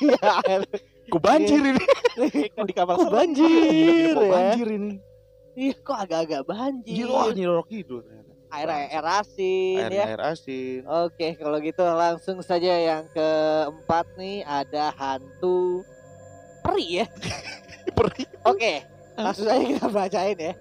Iya, 0.03 0.31
air. 0.45 0.61
Gue 1.11 1.19
banjir 1.21 1.59
ini. 1.59 1.83
kan 2.55 2.63
di 2.63 2.73
kamar 2.73 2.95
serem. 2.97 3.11
banjir 3.11 4.13
Kok 4.15 4.23
ya? 4.23 4.31
banjir 4.31 4.67
ini. 4.71 4.93
Iya, 5.51 5.73
kok 5.77 5.97
agak-agak 5.99 6.41
banjir. 6.47 6.95
Gila, 7.03 7.11
wah 7.11 7.27
Nyi 7.35 7.43
Roro 7.43 7.63
Kidul 7.67 7.99
ternyata. 8.01 8.31
Air 8.51 8.67
air 8.67 9.05
asin 9.07 9.79
Air, 9.79 9.91
ya. 9.91 10.03
air 10.11 10.21
asin. 10.27 10.83
Oke, 10.83 11.35
kalau 11.35 11.59
gitu 11.59 11.83
langsung 11.83 12.39
saja 12.39 12.71
yang 12.71 13.03
keempat 13.11 14.07
nih 14.15 14.43
ada 14.43 14.91
hantu 14.91 15.83
peri 16.61 17.03
ya. 17.03 17.05
Peri. 17.97 18.23
Oke, 18.45 18.85
langsung 19.15 19.47
saja 19.47 19.63
kita 19.63 19.87
bacain 19.87 20.37
ya. 20.37 20.53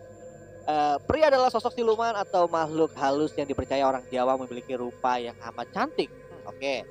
Eh, 0.66 0.96
peri 1.02 1.20
adalah 1.22 1.50
sosok 1.50 1.74
siluman 1.74 2.14
atau 2.14 2.46
makhluk 2.46 2.90
halus 2.94 3.34
yang 3.34 3.44
dipercaya 3.44 3.82
orang 3.82 4.02
Jawa 4.06 4.38
memiliki 4.38 4.74
rupa 4.74 5.18
yang 5.18 5.34
amat 5.50 5.66
cantik. 5.70 6.10
Hmm, 6.10 6.50
Oke, 6.50 6.86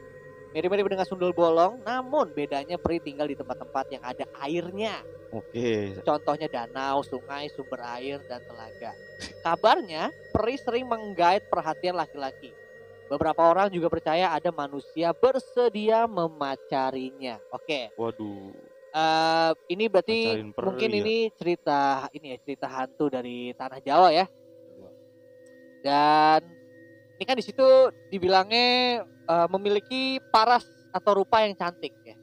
mirip-mirip 0.54 0.90
dengan 0.90 1.06
sundul 1.06 1.32
bolong, 1.32 1.82
namun 1.86 2.34
bedanya 2.34 2.82
peri 2.82 2.98
tinggal 2.98 3.30
di 3.30 3.38
tempat-tempat 3.38 3.86
yang 3.94 4.04
ada 4.04 4.26
airnya. 4.42 4.98
Oke. 5.30 5.94
Contohnya 6.02 6.50
danau, 6.50 7.06
sungai, 7.06 7.54
sumber 7.54 7.86
air, 8.02 8.18
dan 8.26 8.42
telaga. 8.50 8.98
Kabarnya, 9.46 10.10
peri 10.34 10.58
sering 10.58 10.90
menggait 10.90 11.46
perhatian 11.50 11.94
laki-laki. 11.98 12.54
beberapa 13.10 13.42
orang 13.42 13.74
juga 13.74 13.90
percaya 13.90 14.30
ada 14.30 14.54
manusia 14.54 15.10
bersedia 15.18 16.06
memacarinya. 16.06 17.42
Oke, 17.50 17.90
Waduh. 17.98 18.54
eh, 18.94 19.52
ini 19.74 19.90
berarti 19.90 20.46
peri 20.54 20.62
mungkin 20.62 20.90
ya. 20.94 20.98
ini 21.02 21.18
cerita 21.34 22.06
ini 22.14 22.34
ya 22.34 22.38
cerita 22.38 22.70
hantu 22.70 23.10
dari 23.10 23.50
tanah 23.58 23.82
Jawa 23.82 24.14
ya. 24.14 24.30
Dan 25.82 26.54
ini 27.18 27.24
kan 27.26 27.34
di 27.34 27.42
situ 27.42 27.66
dibilangnya 28.14 29.02
eh, 29.30 29.48
memiliki 29.50 30.02
paras 30.28 30.66
atau 30.90 31.12
rupa 31.16 31.42
yang 31.42 31.54
cantik 31.54 31.94
ya. 32.02 32.18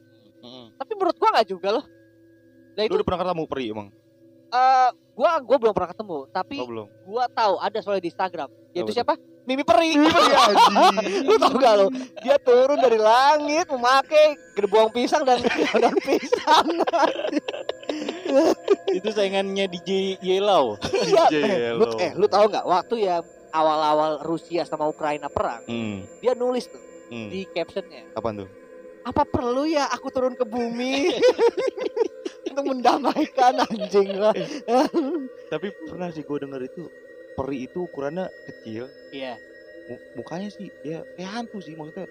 Tapi 0.75 0.93
menurut 0.93 1.15
gua 1.15 1.31
nggak 1.33 1.49
juga 1.49 1.69
loh. 1.73 1.85
Nah 2.75 2.83
Lu 2.83 2.87
itu 2.87 2.95
udah 2.95 3.07
pernah 3.07 3.21
ketemu 3.25 3.43
peri 3.47 3.65
emang? 3.69 3.89
eh, 4.47 4.89
gua 5.13 5.31
gua 5.41 5.57
belum 5.57 5.73
pernah 5.73 5.91
ketemu, 5.91 6.19
tapi 6.29 6.57
Oh 6.57 6.67
belum. 6.67 6.87
gua 7.05 7.25
tahu 7.29 7.55
ada 7.59 7.79
soalnya 7.81 8.01
di 8.01 8.11
Instagram. 8.11 8.49
Yaitu 8.71 8.91
tuh? 8.91 8.97
siapa? 8.97 9.15
Mimi 9.43 9.63
Peri. 9.63 9.95
Anjing. 9.95 11.23
lu 11.23 11.35
tau 11.37 11.55
gak 11.55 11.75
lo? 11.77 11.87
Dia 12.19 12.35
turun 12.37 12.77
dari 12.77 12.99
langit 12.99 13.67
memakai 13.67 14.35
gerbong 14.53 14.91
pisang 14.91 15.23
dan 15.23 15.39
daun 15.83 15.99
pisang. 16.01 16.67
itu 18.93 19.09
saingannya 19.09 19.67
DJ 19.69 19.91
Yelau. 20.19 20.75
Iya. 20.83 21.25
DJ 21.27 21.35
Eh, 21.37 21.73
lu, 21.73 21.85
eh, 21.97 22.11
lu 22.15 22.27
tahu 22.27 22.45
nggak 22.49 22.67
waktu 22.67 22.95
ya 23.03 23.17
awal-awal 23.49 24.21
Rusia 24.21 24.63
sama 24.63 24.85
Ukraina 24.85 25.27
perang, 25.29 25.63
Hmm. 25.65 26.05
dia 26.21 26.35
nulis 26.35 26.67
tuh 26.67 26.83
hmm. 27.09 27.29
di 27.29 27.41
captionnya, 27.49 28.03
Apaan 28.13 28.41
tuh? 28.41 28.51
apa 29.03 29.23
perlu 29.23 29.65
ya 29.65 29.87
aku 29.87 30.11
turun 30.11 30.35
ke 30.35 30.43
bumi 30.43 31.15
untuk 32.51 32.65
mendamaikan 32.67 33.63
anjing 33.63 34.19
lah. 34.19 34.35
Tapi 35.47 35.71
pernah 35.85 36.11
sih 36.11 36.21
gue 36.21 36.39
denger 36.41 36.63
itu 36.65 36.91
peri 37.35 37.65
itu 37.65 37.87
ukurannya 37.87 38.27
kecil, 38.45 38.91
Iya. 39.13 39.39
mu- 39.87 40.03
mukanya 40.17 40.49
sih 40.49 40.67
ya 40.83 41.07
kayak 41.15 41.31
hantu 41.33 41.59
sih 41.61 41.73
maksudnya. 41.73 42.11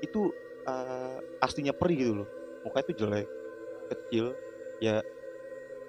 Itu 0.00 0.36
eh, 0.64 1.16
aslinya 1.40 1.72
peri 1.72 1.94
gitu 1.96 2.12
loh. 2.20 2.28
Mukanya 2.60 2.84
tuh 2.84 2.96
jelek, 2.98 3.26
kecil, 3.88 4.24
ya 4.78 5.00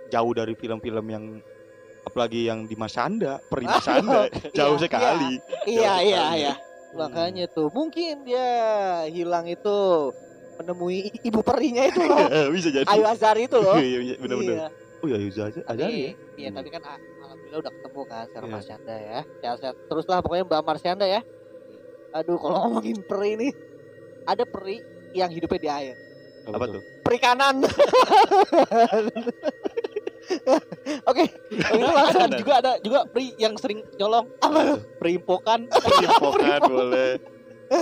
jauh 0.07 0.31
dari 0.31 0.53
film-film 0.53 1.05
yang 1.09 1.25
apalagi 2.05 2.45
yang 2.45 2.63
di 2.63 2.75
Masanda, 2.75 3.43
peri 3.43 3.67
Masanda, 3.71 4.31
jauh 4.53 4.77
Iya, 4.77 4.83
sekali. 4.83 5.33
Iya 5.65 5.83
Jauh 5.83 5.99
iya 5.99 6.15
sekali. 6.23 6.39
iya. 6.39 6.53
Makanya 6.95 7.45
tuh 7.51 7.67
mungkin 7.69 8.23
dia 8.23 8.47
hilang 9.11 9.45
itu 9.45 9.77
menemui 10.55 11.11
ibu 11.21 11.43
perinya 11.43 11.83
itu 11.83 11.99
loh. 12.01 12.17
Bisa 12.55 12.71
jadi. 12.71 12.87
Ayu 12.87 13.03
Azari 13.03 13.45
itu 13.45 13.59
loh. 13.59 13.75
Iya, 13.75 13.99
iya, 14.01 14.15
bener-bener. 14.15 14.55
Iya. 14.55 14.67
Oh 15.03 15.07
ya, 15.11 15.19
ada 15.21 15.85
Tapi, 15.85 16.01
ya. 16.01 16.11
iya 16.39 16.49
tapi 16.49 16.67
kan 16.73 16.81
a- 16.81 16.97
alhamdulillah 16.97 17.59
udah 17.61 17.73
ketemu 17.77 18.01
kan 18.07 18.23
secara 18.25 18.45
Iya. 18.47 18.53
Marsyanda 18.57 18.95
ya. 18.95 19.19
Sehat-sehat 19.43 19.75
terus 19.85 20.05
lah 20.07 20.19
pokoknya 20.23 20.43
Mbak 20.47 20.61
Marsyanda 20.65 21.05
ya. 21.05 21.21
Aduh 22.15 22.39
kalau 22.39 22.57
ngomongin 22.65 23.03
peri 23.03 23.31
nih 23.37 23.51
ada 24.25 24.43
peri 24.47 24.79
yang 25.13 25.29
hidupnya 25.29 25.59
di 25.61 25.69
air. 25.69 25.95
Apa 26.47 26.65
tuh? 26.65 26.81
Perikanan. 27.03 27.61
Oke, 31.09 31.23
gitu 31.47 31.85
langsung 31.85 32.21
Ada 32.23 32.37
juga 32.37 32.53
ada 32.57 32.71
juga 32.79 32.99
pri 33.05 33.33
yang 33.37 33.53
sering 33.55 33.85
nyolong 33.95 34.25
apa 34.39 34.59
tuh? 34.65 34.79
perimpokan 34.97 35.59
Perimpokan 35.85 36.59
boleh. 36.65 37.09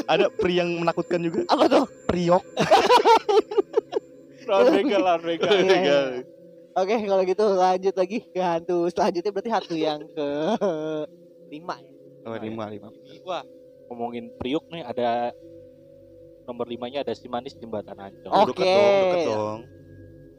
Ada 0.08 0.32
peri 0.32 0.54
yang 0.58 0.70
menakutkan 0.80 1.20
juga. 1.20 1.44
Apa 1.48 1.68
tuh? 1.68 1.84
Priok. 2.08 2.44
lawan 4.44 4.76
begal 4.76 5.02
lawan 5.02 5.22
begal. 5.24 5.50
Iya, 5.50 5.64
Iya. 5.64 5.76
iya. 5.80 6.00
Oke, 6.74 6.96
kalau 7.00 7.22
gitu 7.22 7.46
lanjut 7.54 7.94
lagi 7.94 8.18
ke 8.26 8.42
hantu 8.42 8.90
selanjutnya 8.90 9.30
berarti 9.30 9.52
hantu 9.52 9.76
yang 9.78 10.02
ke 10.10 10.28
lima 11.54 11.76
ya. 11.78 11.92
Oh, 12.24 12.34
lima, 12.34 12.66
lima. 12.68 12.88
Wah 13.24 13.44
ngomongin 13.88 14.34
priuk 14.34 14.66
nih 14.72 14.82
ada 14.82 15.36
nomor 16.44 16.66
limanya 16.66 17.06
ada 17.06 17.14
si 17.14 17.28
manis 17.28 17.54
jembatan 17.54 17.94
Ancol. 17.94 18.32
Deket 18.50 18.66
Oke. 18.66 18.74
dong, 18.74 18.96
deket 19.00 19.26
dong. 19.30 19.60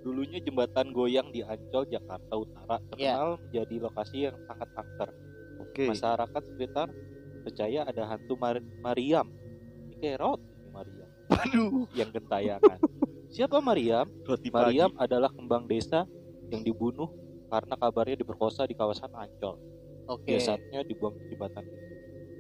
Dulunya 0.04 0.36
jembatan 0.38 0.92
goyang 0.92 1.32
di 1.32 1.40
Ancol, 1.40 1.88
Jakarta 1.88 2.36
Utara 2.36 2.76
Iya. 2.76 3.16
terkenal 3.16 3.28
menjadi 3.40 3.74
lokasi 3.80 4.16
yang 4.22 4.36
sangat 4.44 4.68
angker. 4.70 5.10
Oke. 5.58 5.88
Masyarakat 5.88 6.42
sekitar 6.46 6.88
percaya 7.40 7.80
ada 7.82 8.02
hantu 8.06 8.36
Mar- 8.36 8.68
Mariam. 8.78 9.32
Ini 9.88 9.94
kayak 9.96 10.20
nih 10.20 10.70
Mariam 10.70 11.08
Aduh. 11.30 11.88
yang 11.90 12.10
gentayangan. 12.10 12.78
Siapa 13.34 13.58
Mariam? 13.58 14.06
Roti 14.22 14.48
Mariam 14.48 14.92
adalah 14.94 15.32
kembang 15.32 15.64
desa 15.64 16.04
yang 16.46 16.60
dibunuh 16.60 17.08
karena 17.48 17.74
kabarnya 17.74 18.20
diperkosa 18.20 18.62
di 18.62 18.76
kawasan 18.76 19.10
Ancol. 19.10 19.56
Oke. 20.04 20.36
Jasadnya 20.36 20.84
dibuang 20.84 21.16
di 21.16 21.32
jembatan. 21.32 21.64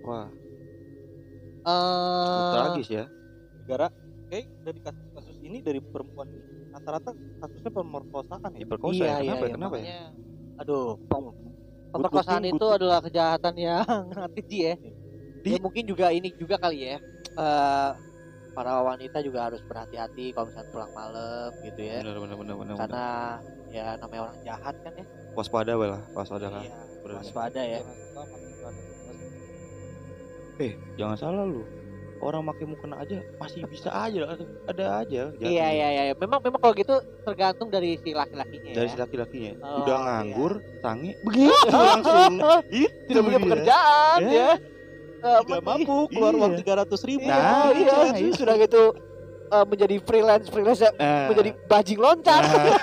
Wah, 0.04 0.28
Eh, 1.64 2.50
tragis 2.52 2.88
ya. 2.92 3.04
Negara 3.56 3.88
kayak 4.28 4.52
dari 4.60 4.78
kasus-kasus 4.78 5.36
ini 5.40 5.64
dari 5.64 5.80
perempuan 5.80 6.28
ini 6.28 6.53
rata-rata 6.74 7.10
kasusnya 7.38 7.70
pemerkosaan 7.70 8.50
ya. 8.50 8.58
Diperkosa 8.66 9.04
iya, 9.06 9.06
ya. 9.06 9.14
iya, 9.22 9.22
Kenapa 9.22 9.44
ya? 9.46 9.46
iya, 9.46 9.54
Kenapa 9.54 9.76
ya? 9.78 9.82
makanya, 9.84 10.00
Aduh, 10.58 10.86
pem- 11.06 11.34
Good 11.34 11.94
pemerkosaan 11.94 12.44
itu 12.50 12.66
adalah 12.66 12.98
kejahatan 12.98 13.54
yang 13.54 13.86
keji 14.34 14.58
ya. 14.66 14.74
Di- 15.44 15.54
Ya 15.54 15.58
mungkin 15.62 15.86
juga 15.86 16.10
ini 16.10 16.34
juga 16.34 16.58
kali 16.58 16.90
ya. 16.90 16.98
eh 17.34 17.90
para 18.54 18.72
wanita 18.86 19.18
juga 19.22 19.50
harus 19.50 19.58
berhati-hati 19.66 20.30
kalau 20.34 20.46
misalnya 20.50 20.70
pulang 20.70 20.92
malam 20.94 21.50
gitu 21.62 21.80
ya. 21.82 22.02
Benar, 22.02 22.18
benar, 22.22 22.36
benar, 22.38 22.54
benar. 22.58 22.74
Karena 22.78 23.06
ya 23.70 23.86
namanya 23.98 24.20
orang 24.30 24.38
jahat 24.46 24.74
kan 24.82 24.92
ya. 24.94 25.06
waspada 25.34 25.74
lah, 25.74 26.02
waspada 26.14 26.46
lah. 26.50 26.62
Iya, 26.62 26.78
benar. 27.02 27.14
waspada 27.22 27.62
ya. 27.62 27.80
Eh, 30.62 30.72
jangan 30.94 31.18
salah 31.18 31.42
lu. 31.46 31.66
Orang 32.24 32.48
pakai 32.48 32.64
mukena 32.64 32.96
aja 32.96 33.20
masih 33.36 33.68
bisa 33.68 33.92
aja 33.92 34.24
ada, 34.64 35.04
aja. 35.04 35.28
jatuh. 35.28 35.44
Iya 35.44 35.66
iya 35.68 35.88
iya. 35.92 36.14
Memang 36.16 36.40
memang 36.40 36.56
kalau 36.56 36.72
gitu 36.72 36.96
tergantung 37.20 37.68
dari 37.68 38.00
si 38.00 38.10
laki-lakinya 38.10 38.72
Dari 38.72 38.88
ya. 38.88 38.92
si 38.92 38.96
laki-lakinya. 38.96 39.52
Oh, 39.60 39.84
Udah 39.84 39.92
iya. 39.92 40.04
nganggur, 40.08 40.52
sange, 40.80 41.12
begitu 41.20 41.68
langsung. 41.92 42.34
Itu 42.72 42.88
Tidak 43.06 43.22
punya 43.22 43.36
dia. 43.36 43.44
pekerjaan 43.44 44.18
Ya. 44.24 44.32
ya. 44.32 44.50
Eh, 45.20 45.38
Tidak 45.40 45.62
mampu 45.62 45.96
keluar 46.08 46.32
Iya. 46.32 46.40
uang 46.40 46.52
tiga 46.58 46.74
ratus 46.80 47.00
ribu. 47.02 47.24
Iya, 47.24 47.36
Nah, 47.36 47.68
iya, 47.72 47.96
iya. 48.16 48.32
sudah 48.32 48.54
gitu 48.56 48.82
eh, 49.46 49.64
menjadi 49.68 49.96
freelance 50.00 50.46
freelance 50.48 50.80
ya, 50.80 50.90
Nah, 50.94 51.28
menjadi 51.28 51.50
bajing 51.66 52.00
loncat 52.00 52.40
nah, 52.40 52.80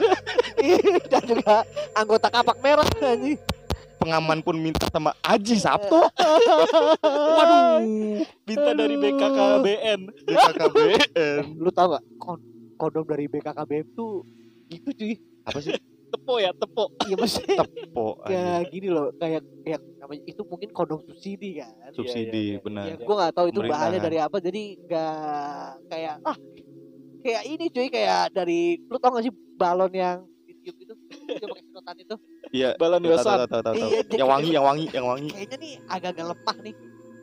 dan 1.12 1.23
juga 1.25 1.56
anggota 1.91 2.30
kapak 2.30 2.58
merah 2.60 2.86
anjing. 3.01 3.41
Pengaman 4.01 4.41
pun 4.41 4.57
minta 4.57 4.89
sama 4.89 5.13
Aji 5.21 5.61
Sabto. 5.61 6.09
Waduh. 7.37 7.85
Minta 8.49 8.69
dari 8.73 8.95
BKKBN. 8.97 9.99
BKKBN. 10.25 11.41
Lu 11.61 11.69
tau 11.69 11.93
gak 11.93 12.03
kondom 12.81 13.05
dari 13.05 13.29
BKKBM 13.29 13.93
tuh 13.93 14.25
itu 14.73 14.89
cuy. 14.89 15.13
Apa 15.45 15.61
sih? 15.61 15.77
Tepo 16.11 16.41
ya, 16.41 16.51
tepo. 16.51 16.91
Iya 17.07 17.15
maksudnya 17.15 17.63
Tepo. 17.63 18.19
kayak 18.27 18.73
gini 18.73 18.89
loh, 18.91 19.13
kayak 19.15 19.45
kayak 19.63 19.79
namanya 19.95 20.23
itu 20.27 20.41
mungkin 20.43 20.69
kondom 20.75 20.99
subsidi 21.05 21.61
kan. 21.61 21.93
Subsidi, 21.95 22.57
iya, 22.57 22.57
iya. 22.57 22.59
benar. 22.59 22.83
Ya, 22.89 22.95
gue 22.99 23.15
nggak 23.15 23.33
tahu 23.37 23.47
itu 23.47 23.61
bahannya 23.63 23.99
dari 24.03 24.17
apa, 24.19 24.37
jadi 24.43 24.63
nggak 24.81 25.65
kayak 25.87 26.15
ah 26.27 26.37
kayak 27.21 27.43
ini 27.47 27.65
cuy 27.69 27.87
kayak 27.87 28.33
dari 28.33 28.81
lu 28.89 28.97
tau 28.97 29.13
gak 29.13 29.29
sih 29.29 29.33
balon 29.55 29.93
yang 29.93 30.25
ditiup 30.62 30.78
itu 30.78 30.93
yang 31.41 31.50
pakai 31.50 31.63
sedotan 31.65 31.95
itu 31.97 32.15
Iya. 32.52 32.69
Tahu, 32.76 33.62
tahu. 33.63 33.74
Iya, 33.76 34.04
Yang 34.12 34.30
wangi, 34.30 34.50
yang 34.52 34.65
wangi, 34.65 34.86
yang 34.91 35.06
wangi. 35.08 35.30
kayaknya 35.32 35.58
nih 35.58 35.74
agak-agak 35.88 36.26
lemah 36.30 36.58
nih 36.62 36.76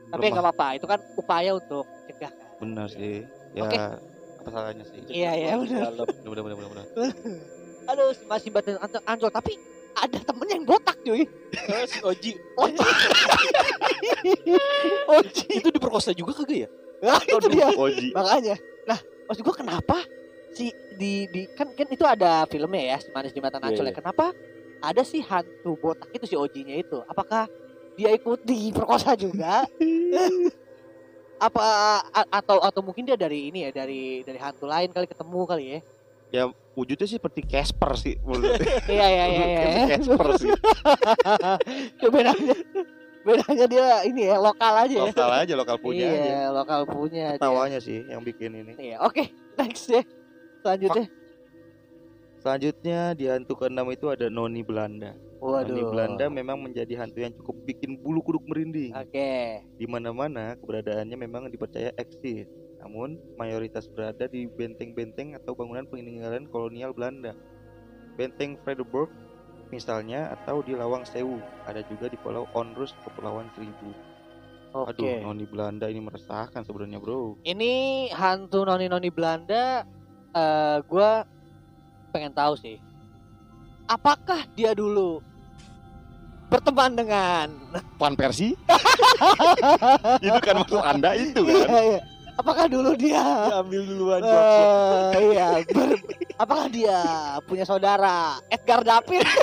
tapi 0.08 0.18
Lemah. 0.18 0.32
nggak 0.32 0.44
apa-apa 0.48 0.68
itu 0.72 0.86
kan 0.86 0.98
upaya 1.14 1.50
untuk 1.52 1.84
cegah 2.06 2.32
kan 2.32 2.48
Benar 2.58 2.86
sih. 2.88 3.22
Ya, 3.52 3.62
Oke. 3.62 3.76
apa 3.76 4.48
salahnya 4.48 4.84
sih? 4.84 5.00
Iya, 5.06 5.30
iya, 5.32 5.52
benar. 5.54 5.92
Benar, 5.94 6.42
benar, 6.42 6.56
benar, 6.56 6.68
benar. 6.68 6.86
aduh 7.88 8.12
si 8.12 8.24
masih 8.24 8.50
badan 8.50 8.76
ancol, 9.06 9.30
tapi 9.30 9.56
ada 9.94 10.18
temen 10.18 10.44
yang 10.46 10.62
botak 10.62 10.96
cuy 11.00 11.24
si 11.88 11.98
Oji. 12.00 12.32
Oji 12.54 12.78
Oji 15.10 15.44
Itu 15.54 15.68
diperkosa 15.68 16.12
juga 16.12 16.32
kagak 16.34 16.58
ya? 16.64 16.68
nah, 16.98 17.16
itu 17.22 17.46
dia 17.48 17.68
Oji. 17.72 18.10
makanya 18.10 18.56
nah 18.82 18.98
maksud 19.24 19.42
gua 19.42 19.54
kenapa 19.54 20.02
si 20.58 20.66
di 20.90 21.30
di 21.30 21.46
kan 21.54 21.70
kan 21.70 21.86
itu 21.86 22.02
ada 22.02 22.42
filmnya 22.44 22.82
ya 22.82 22.98
manis 23.14 23.30
jembatan 23.30 23.62
Iya, 23.62 23.68
ancol 23.70 23.86
ya 23.86 23.88
iya. 23.88 23.96
kenapa 23.96 24.26
ada 24.80 25.02
si 25.02 25.22
hantu 25.22 25.78
botak 25.78 26.10
itu 26.10 26.26
si 26.26 26.34
Ojinya 26.34 26.74
itu 26.74 26.98
apakah 27.04 27.46
dia 27.94 28.10
ikut 28.10 28.42
diperkosa 28.42 29.14
juga 29.14 29.62
apa 31.38 31.62
a- 32.10 32.30
atau 32.34 32.58
atau 32.58 32.82
mungkin 32.82 33.06
dia 33.06 33.14
dari 33.14 33.46
ini 33.46 33.62
ya 33.62 33.70
dari 33.70 34.26
dari 34.26 34.38
hantu 34.38 34.66
lain 34.66 34.90
kali 34.90 35.06
ketemu 35.06 35.40
kali 35.46 35.64
ya 35.70 35.80
Wujudnya 36.78 37.10
sih 37.10 37.18
seperti 37.18 37.42
Casper 37.42 37.90
sih. 37.98 38.14
iya 38.86 39.06
iya 39.10 39.24
iya 39.26 39.26
iya 39.26 39.58
Seperti 39.58 39.82
Casper 39.90 40.28
sih. 40.38 40.50
Ya, 41.98 42.08
bedanya 42.08 42.54
bedanya 43.26 43.66
dia 43.66 43.86
ini 44.06 44.30
ya 44.30 44.38
lokal 44.38 44.86
aja 44.86 44.94
ya 44.94 45.10
Lokal 45.10 45.30
aja, 45.34 45.54
lokal 45.58 45.76
punya 45.82 46.06
iya 46.06 46.14
aja. 46.14 46.54
lokal 46.54 46.80
punya 46.86 47.26
dia. 47.34 47.42
Tawanya 47.42 47.80
sih 47.82 48.06
yang 48.06 48.22
bikin 48.22 48.54
ini. 48.54 48.72
iya 48.78 49.02
oke 49.02 49.26
next 49.58 49.90
ya 49.90 50.06
selanjutnya 50.62 51.06
Selanjutnya 52.38 53.18
di 53.18 53.26
hantu 53.26 53.58
keenam 53.58 53.90
itu 53.90 54.06
ada 54.14 54.30
Noni 54.30 54.62
Belanda. 54.62 55.18
Waduh. 55.42 55.74
Noni 55.74 55.84
Belanda 55.90 56.24
memang 56.30 56.62
menjadi 56.62 56.94
hantu 57.02 57.18
yang 57.26 57.34
cukup 57.34 57.66
bikin 57.66 57.98
bulu 57.98 58.22
kuduk 58.22 58.46
merinding. 58.46 58.94
Oke. 58.94 59.62
Di 59.74 59.86
mana-mana 59.90 60.54
keberadaannya 60.54 61.18
memang 61.18 61.50
dipercaya 61.50 61.90
eksis. 61.98 62.46
Namun 62.78 63.18
mayoritas 63.34 63.90
berada 63.90 64.30
di 64.30 64.46
benteng-benteng 64.46 65.34
atau 65.34 65.58
bangunan 65.58 65.82
peninggalan 65.90 66.46
kolonial 66.46 66.94
Belanda. 66.94 67.34
Benteng 68.14 68.54
Vredenburg 68.62 69.10
misalnya 69.74 70.30
atau 70.38 70.62
di 70.62 70.78
Lawang 70.78 71.02
Sewu. 71.02 71.42
Ada 71.66 71.82
juga 71.90 72.06
di 72.06 72.16
Pulau 72.22 72.46
Onrus, 72.54 72.94
Kepulauan 73.02 73.50
Seribu. 73.58 73.90
Oke. 74.78 74.94
Aduh, 74.94 75.26
Noni 75.26 75.46
Belanda 75.48 75.90
ini 75.90 75.98
meresahkan 76.06 76.62
sebenarnya, 76.62 77.02
Bro. 77.02 77.42
Ini 77.42 78.08
hantu 78.14 78.62
noni-noni 78.62 79.10
Belanda 79.10 79.82
eh 80.34 80.76
gua 80.88 81.24
pengen 82.10 82.32
tahu 82.32 82.56
sih. 82.58 82.76
Apakah 83.88 84.44
dia 84.52 84.76
dulu 84.76 85.24
berteman 86.48 86.96
dengan 86.96 87.46
Van 87.96 88.16
Persie? 88.16 88.56
itu 90.24 90.38
kan 90.40 90.54
maksud 90.60 90.80
Anda 90.80 91.12
itu 91.16 91.44
kan? 91.44 91.68
Iya, 91.68 91.80
iya. 91.96 92.00
Apakah 92.38 92.70
dulu 92.70 92.94
dia 92.94 93.18
ambil 93.50 93.82
duluan 93.82 94.22
eh 94.22 95.34
iya, 95.34 95.58
ber- 95.74 96.06
apakah 96.38 96.70
dia 96.70 97.02
punya 97.42 97.66
saudara 97.66 98.38
Edgar 98.46 98.86
David? 98.86 99.26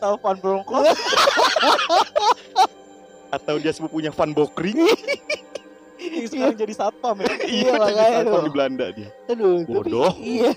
Tahu 0.00 0.16
Van 0.24 0.40
Bronckhorst? 0.40 0.96
Atau 3.36 3.60
dia 3.60 3.76
sepupunya 3.76 4.08
Van 4.08 4.32
Bokri? 6.12 6.28
sekarang 6.28 6.56
jadi 6.56 6.74
satpam 6.74 7.16
ya 7.16 7.26
Iya, 7.46 7.70
jadi 7.70 7.78
makanya 7.78 8.10
satpam 8.20 8.42
di 8.42 8.52
Belanda 8.52 8.86
dia. 8.90 9.08
Aduh, 9.26 9.56
tapi- 9.60 9.72
Bodoh. 9.72 10.12
iya. 10.18 10.50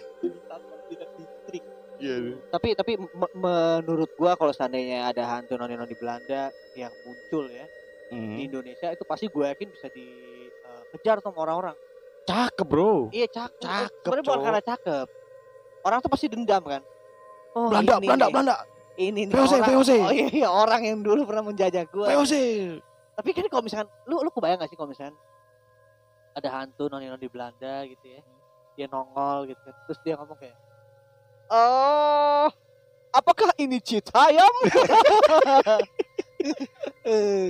distrik 1.20 1.64
Iya. 1.98 2.16
Tapi 2.50 2.68
tapi 2.74 2.92
me- 2.98 3.34
menurut 3.34 4.12
gua 4.14 4.34
kalau 4.34 4.52
seandainya 4.52 5.08
ada 5.08 5.24
hantu 5.26 5.56
noni-noni 5.56 5.94
Belanda 5.94 6.48
yang 6.74 6.92
muncul 7.02 7.48
ya 7.48 7.64
Hmm. 8.06 8.36
di 8.36 8.46
Indonesia 8.46 8.88
itu 8.88 9.02
pasti 9.04 9.26
gue 9.26 9.42
yakin 9.44 9.68
bisa 9.68 9.88
dikejar 9.90 11.18
sama 11.18 11.40
orang-orang. 11.40 11.74
Cakep, 12.24 12.62
Bro. 12.64 13.10
Iya 13.10 13.26
cakep. 13.26 13.58
Cakep, 13.60 14.02
Sebenarnya 14.02 14.24
bukan 14.24 14.40
karena 14.44 14.62
cakep. 14.62 15.08
Orang 15.82 15.98
tuh 16.00 16.12
pasti 16.12 16.28
dendam 16.28 16.62
kan. 16.62 16.82
Oh, 17.52 17.68
Belanda, 17.68 17.98
ini 17.98 18.06
Belanda, 18.06 18.26
nih, 18.26 18.32
Belanda. 18.32 18.56
Ini 18.94 19.22
nih 19.24 19.34
VOC, 19.34 19.54
orang. 19.56 19.68
VOC. 19.74 19.92
Oh 19.98 20.14
iya, 20.14 20.28
iya, 20.30 20.48
orang 20.48 20.82
yang 20.84 20.98
dulu 21.00 21.26
pernah 21.26 21.44
menjajah 21.44 21.84
gue. 21.84 22.06
VOC. 22.06 22.34
Tapi 23.14 23.30
kan 23.32 23.46
kalau 23.48 23.64
misalkan 23.64 23.88
lu 24.04 24.16
lu 24.20 24.30
kebayang 24.30 24.58
gak 24.58 24.70
sih 24.70 24.76
kalau 24.76 24.88
misalkan 24.88 25.16
ada 26.34 26.50
hantu 26.50 26.90
noni-noni 26.90 27.30
Belanda 27.30 27.86
gitu 27.86 28.06
ya. 28.10 28.22
Dia 28.74 28.90
nongol 28.90 29.54
gitu 29.54 29.62
kan. 29.62 29.76
Terus 29.90 30.00
dia 30.02 30.18
ngomong 30.18 30.38
kayak 30.38 30.58
Oh, 31.54 32.50
apakah 33.14 33.54
ini 33.62 33.78
Citayam? 33.78 34.50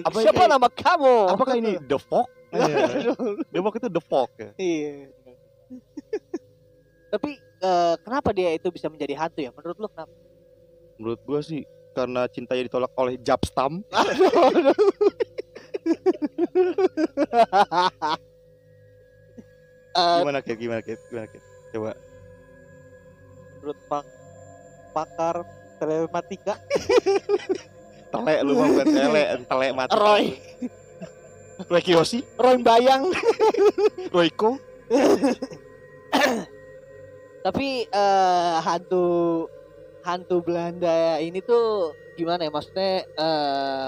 Apa 0.05 0.17
Siapa 0.19 0.43
nama 0.49 0.67
kamu? 0.67 1.15
Apakah 1.31 1.55
ini 1.55 1.79
The 1.79 1.95
Fog? 2.01 2.27
The 3.49 3.59
Fog 3.63 3.75
itu 3.79 3.87
The 3.87 4.03
Fog 4.03 4.29
ya. 4.35 4.51
Iya. 4.59 5.07
Tapi 7.13 7.37
eh, 7.39 7.95
kenapa 8.03 8.35
dia 8.35 8.51
itu 8.51 8.67
bisa 8.73 8.89
menjadi 8.91 9.15
hantu 9.15 9.39
ya? 9.45 9.53
Menurut 9.55 9.77
lu 9.79 9.87
kenapa? 9.87 10.11
Menurut 10.99 11.19
gua 11.23 11.39
sih 11.39 11.63
karena 11.93 12.25
cintanya 12.27 12.67
ditolak 12.67 12.91
oleh 12.97 13.15
Jabstam. 13.21 13.85
Eh, 19.93 20.17
Gimana 20.25 20.39
Kit? 20.41 20.57
Gimana 20.57 20.81
Kit? 20.81 20.99
Gimana 21.09 21.27
Kit? 21.29 21.43
Coba. 21.73 21.93
menurut 23.63 23.79
pak 23.87 24.03
pakar 24.91 25.35
telematika 25.79 26.59
Telek 28.13 28.39
lu 28.45 28.53
mau 28.53 28.69
bukan 28.69 28.87
telek, 28.93 29.27
telek 29.49 29.71
mati. 29.73 29.97
Roy, 29.97 30.23
Roy 31.65 31.81
Kiyoshi, 31.81 32.21
Roy 32.37 32.61
Bayang. 32.61 33.09
Royko. 34.13 34.61
Tapi 37.41 37.89
eh, 37.89 38.55
hantu 38.61 39.05
hantu 40.05 40.45
Belanda 40.45 41.17
ini 41.17 41.41
tuh 41.41 41.97
gimana 42.13 42.45
ya? 42.45 42.51
Maksudnya 42.53 43.01
eh 43.01 43.87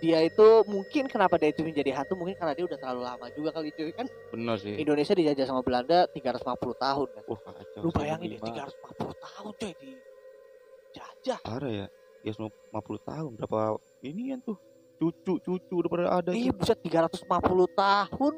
dia 0.00 0.18
itu 0.20 0.48
mungkin 0.64 1.04
kenapa 1.06 1.36
dia 1.36 1.52
itu 1.52 1.60
menjadi 1.60 1.92
hantu 1.92 2.16
mungkin 2.16 2.32
karena 2.34 2.56
dia 2.56 2.64
udah 2.64 2.78
terlalu 2.80 3.02
lama 3.04 3.26
juga 3.36 3.52
kali 3.52 3.68
cuy 3.70 3.92
kan 3.92 4.08
Bener 4.32 4.56
sih. 4.56 4.74
Indonesia 4.74 5.12
dijajah 5.12 5.44
sama 5.44 5.60
Belanda 5.60 6.08
350 6.10 6.40
tahun 6.74 7.08
kan. 7.12 7.22
Wah, 7.28 7.40
kacau. 7.44 7.80
Lu 7.84 7.90
bayangin 7.92 8.28
ya 8.32 8.38
105. 8.40 8.80
350 8.80 9.26
tahun 9.28 9.52
cuy 9.54 9.72
dijajah. 9.76 11.38
Parah 11.44 11.72
ya. 11.72 11.86
Ya 12.20 12.32
50 12.32 12.72
tahun 13.00 13.30
berapa 13.36 13.58
ini 14.02 14.22
kan 14.32 14.40
tuh 14.42 14.56
cucu 14.96 15.40
cucu 15.40 15.74
udah 15.76 15.88
pada 15.88 16.04
ada 16.10 16.30
Iya 16.32 16.52
tuh. 16.52 16.60
buset 16.60 16.78
350 16.80 17.24
tahun. 17.72 18.34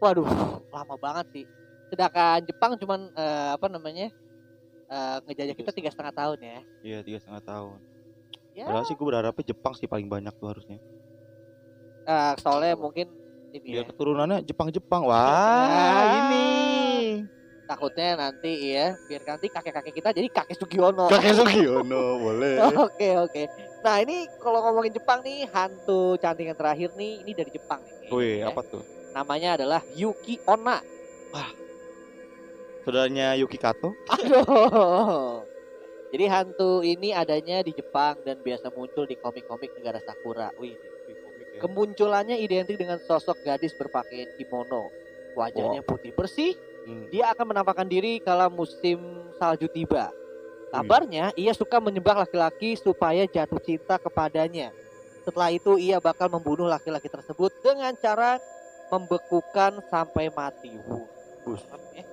Waduh, 0.00 0.28
lama 0.68 0.94
banget 0.96 1.26
sih. 1.32 1.46
Sedangkan 1.88 2.40
Jepang 2.44 2.72
cuman 2.76 3.12
eh, 3.12 3.50
apa 3.52 3.66
namanya? 3.68 4.08
eh, 4.90 5.16
ngejajah 5.22 5.54
kita 5.54 5.70
tiga 5.70 5.88
setengah 5.88 6.12
tahun 6.12 6.38
ya. 6.40 6.58
Iya 6.82 6.98
tiga 7.00 7.18
setengah 7.20 7.42
tahun. 7.44 7.78
Ya, 8.50 8.66
Padahal 8.66 8.84
sih 8.84 8.94
gue 8.94 9.06
berharapnya 9.06 9.44
Jepang 9.46 9.72
sih 9.72 9.86
paling 9.86 10.06
banyak 10.06 10.34
tuh 10.34 10.48
harusnya. 10.50 10.78
eh, 12.02 12.32
soalnya 12.38 12.74
mungkin 12.74 13.06
ini 13.52 13.66
ya. 13.70 13.74
Biar 13.80 13.86
keturunannya 13.88 14.42
Jepang-Jepang. 14.42 15.06
Wah, 15.06 15.14
Ah. 15.14 16.10
ini. 16.18 16.46
Takutnya 17.62 18.18
nanti 18.18 18.74
ya, 18.74 18.98
biar 19.06 19.22
nanti 19.22 19.46
kakek-kakek 19.46 19.94
kita 19.94 20.10
jadi 20.10 20.26
kakek 20.26 20.58
Sugiono. 20.58 21.06
Kakek 21.06 21.34
Sugiono 21.38 22.18
boleh. 22.18 22.58
Oke 22.74 23.14
oke. 23.16 23.42
Nah 23.86 24.02
ini 24.02 24.26
kalau 24.36 24.58
ngomongin 24.60 24.90
Jepang 24.90 25.22
nih 25.22 25.46
hantu 25.46 26.18
cantik 26.18 26.50
yang 26.50 26.58
terakhir 26.58 26.90
nih 26.98 27.22
ini 27.22 27.30
dari 27.30 27.50
Jepang 27.50 27.78
nih. 27.78 28.10
Wih, 28.10 28.42
ya. 28.42 28.50
apa 28.50 28.66
tuh? 28.66 28.82
Namanya 29.14 29.54
adalah 29.54 29.80
Yuki 29.94 30.42
Onna. 30.44 30.82
Saudaranya 32.82 33.38
Yuki 33.38 33.54
Kato. 33.54 33.94
Aduh. 34.08 35.46
Jadi 36.10 36.24
hantu 36.26 36.82
ini 36.82 37.14
adanya 37.14 37.62
di 37.62 37.70
Jepang 37.70 38.18
dan 38.26 38.42
biasa 38.42 38.74
muncul 38.74 39.06
di 39.06 39.14
komik-komik 39.14 39.70
negara 39.78 40.02
Sakura. 40.02 40.50
Wih, 40.58 40.74
ya. 40.74 41.62
kemunculannya 41.62 42.34
identik 42.42 42.74
dengan 42.74 42.98
sosok 42.98 43.46
gadis 43.46 43.70
berpakaian 43.78 44.26
kimono. 44.34 44.90
Wajahnya 45.38 45.86
putih 45.86 46.10
bersih. 46.10 46.58
Hmm. 46.82 47.06
Dia 47.14 47.30
akan 47.30 47.54
menampakkan 47.54 47.86
diri 47.86 48.18
kala 48.18 48.50
musim 48.50 48.98
salju 49.38 49.70
tiba. 49.70 50.10
Kabarnya 50.70 51.34
ia 51.34 51.54
suka 51.54 51.78
menyembah 51.82 52.26
laki-laki 52.26 52.74
supaya 52.74 53.26
jatuh 53.26 53.62
cinta 53.62 53.98
kepadanya. 53.98 54.74
Setelah 55.22 55.50
itu 55.54 55.78
ia 55.78 56.02
bakal 56.02 56.26
membunuh 56.26 56.66
laki-laki 56.66 57.06
tersebut 57.06 57.54
dengan 57.62 57.94
cara 57.98 58.42
membekukan 58.90 59.78
sampai 59.86 60.30
mati. 60.34 60.74
Bus. 61.46 61.62
eh. 61.94 62.09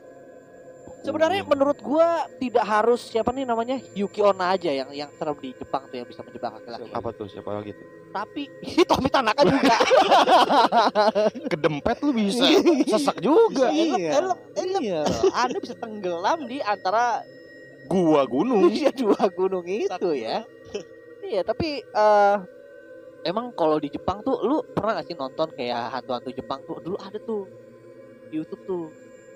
Sebenarnya 1.05 1.45
menurut 1.45 1.77
gua 1.79 2.25
tidak 2.41 2.65
harus 2.67 2.99
siapa 3.07 3.29
nih 3.31 3.47
namanya 3.47 3.77
Yuki 3.95 4.19
Onna 4.19 4.57
aja 4.57 4.73
yang 4.73 4.89
yang 4.91 5.10
serem 5.15 5.38
di 5.39 5.53
Jepang 5.55 5.86
tuh 5.88 6.01
yang 6.01 6.07
bisa 6.10 6.21
menjebak 6.25 6.57
laki-laki. 6.57 6.89
apa 6.91 7.10
tuh 7.15 7.27
siapa 7.31 7.49
lagi 7.53 7.71
tuh? 7.77 7.88
Tapi 8.12 8.43
ini 8.65 8.83
Tommy 8.89 9.10
Tanaka 9.13 9.41
juga. 9.45 9.77
Kedempet 11.53 11.95
lu 12.03 12.12
bisa. 12.12 12.43
Sesak 12.91 13.17
juga. 13.21 13.69
iya. 13.71 14.19
Iya. 14.57 15.01
Anda 15.31 15.57
bisa 15.62 15.77
tenggelam 15.77 16.49
di 16.49 16.60
antara 16.60 17.21
Gua 17.88 18.27
gunung. 18.27 18.67
Iya 18.67 18.91
dua 18.91 19.31
gunung 19.31 19.63
itu 19.63 20.10
ya. 20.12 20.43
Iya 21.23 21.41
tapi 21.47 21.79
eh 21.79 22.36
emang 23.23 23.55
kalau 23.55 23.79
di 23.79 23.88
Jepang 23.88 24.23
tuh 24.23 24.39
lu 24.43 24.63
pernah 24.75 24.99
gak 24.99 25.07
sih 25.07 25.15
nonton 25.15 25.47
kayak 25.55 25.91
hantu-hantu 25.91 26.31
Jepang 26.36 26.60
tuh 26.67 26.79
dulu 26.83 26.95
ada 26.99 27.19
tuh 27.19 27.47
di 28.27 28.39
YouTube 28.43 28.62
tuh 28.67 28.83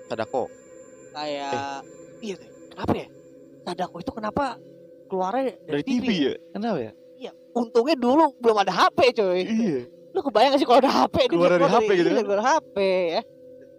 Sadako. 0.08 0.61
Kayak 1.12 1.84
iya 2.24 2.34
deh 2.36 2.50
kenapa 2.72 2.92
ya 2.96 3.08
Sadako 3.62 3.96
itu 4.02 4.12
kenapa 4.12 4.44
keluarnya 5.06 5.54
dari, 5.68 5.70
Dari 5.70 5.82
TV 5.86 6.08
ya? 6.10 6.34
Kenapa 6.50 6.78
ya? 6.82 6.92
Iya 7.20 7.32
untungnya 7.54 7.96
dulu 8.00 8.24
belum 8.42 8.56
ada 8.58 8.72
HP 8.72 8.98
coy 9.14 9.40
Iya. 9.44 9.80
lu 10.12 10.20
kebayang 10.20 10.52
gak 10.52 10.60
sih 10.60 10.68
kalau 10.68 10.80
ada 10.84 10.92
HP 10.92 11.16
Keluar 11.32 11.56
dari 11.56 11.64
HP 11.64 11.88
gitu 11.96 12.08
iya, 12.12 12.16
kan? 12.20 12.24
keluar 12.26 12.42
HP 12.44 12.76
ya 13.16 13.22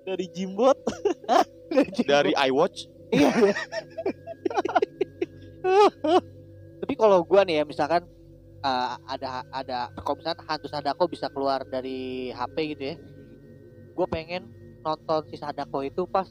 dari 0.04 0.26
Jimbot 0.36 0.78
dari, 1.74 1.90
Dari 2.06 2.32
iWatch. 2.52 2.78
Iya. 3.14 3.32
Tapi 6.84 6.94
kalau 7.00 7.24
gua 7.24 7.48
nih 7.48 7.64
ya 7.64 7.66
misalkan 7.66 8.04
uh, 8.62 9.00
ada 9.08 9.48
ada 9.50 9.88
kalau 10.04 10.20
misalkan 10.20 10.44
hantu 10.46 10.68
Sadako 10.68 11.08
bisa 11.08 11.32
keluar 11.32 11.64
dari 11.66 12.30
HP 12.36 12.56
gitu 12.76 12.84
ya. 12.94 12.96
Gue 13.94 14.08
pengen 14.10 14.50
nonton 14.84 15.24
si 15.32 15.40
Sadako 15.40 15.86
itu 15.86 16.04
pas 16.10 16.28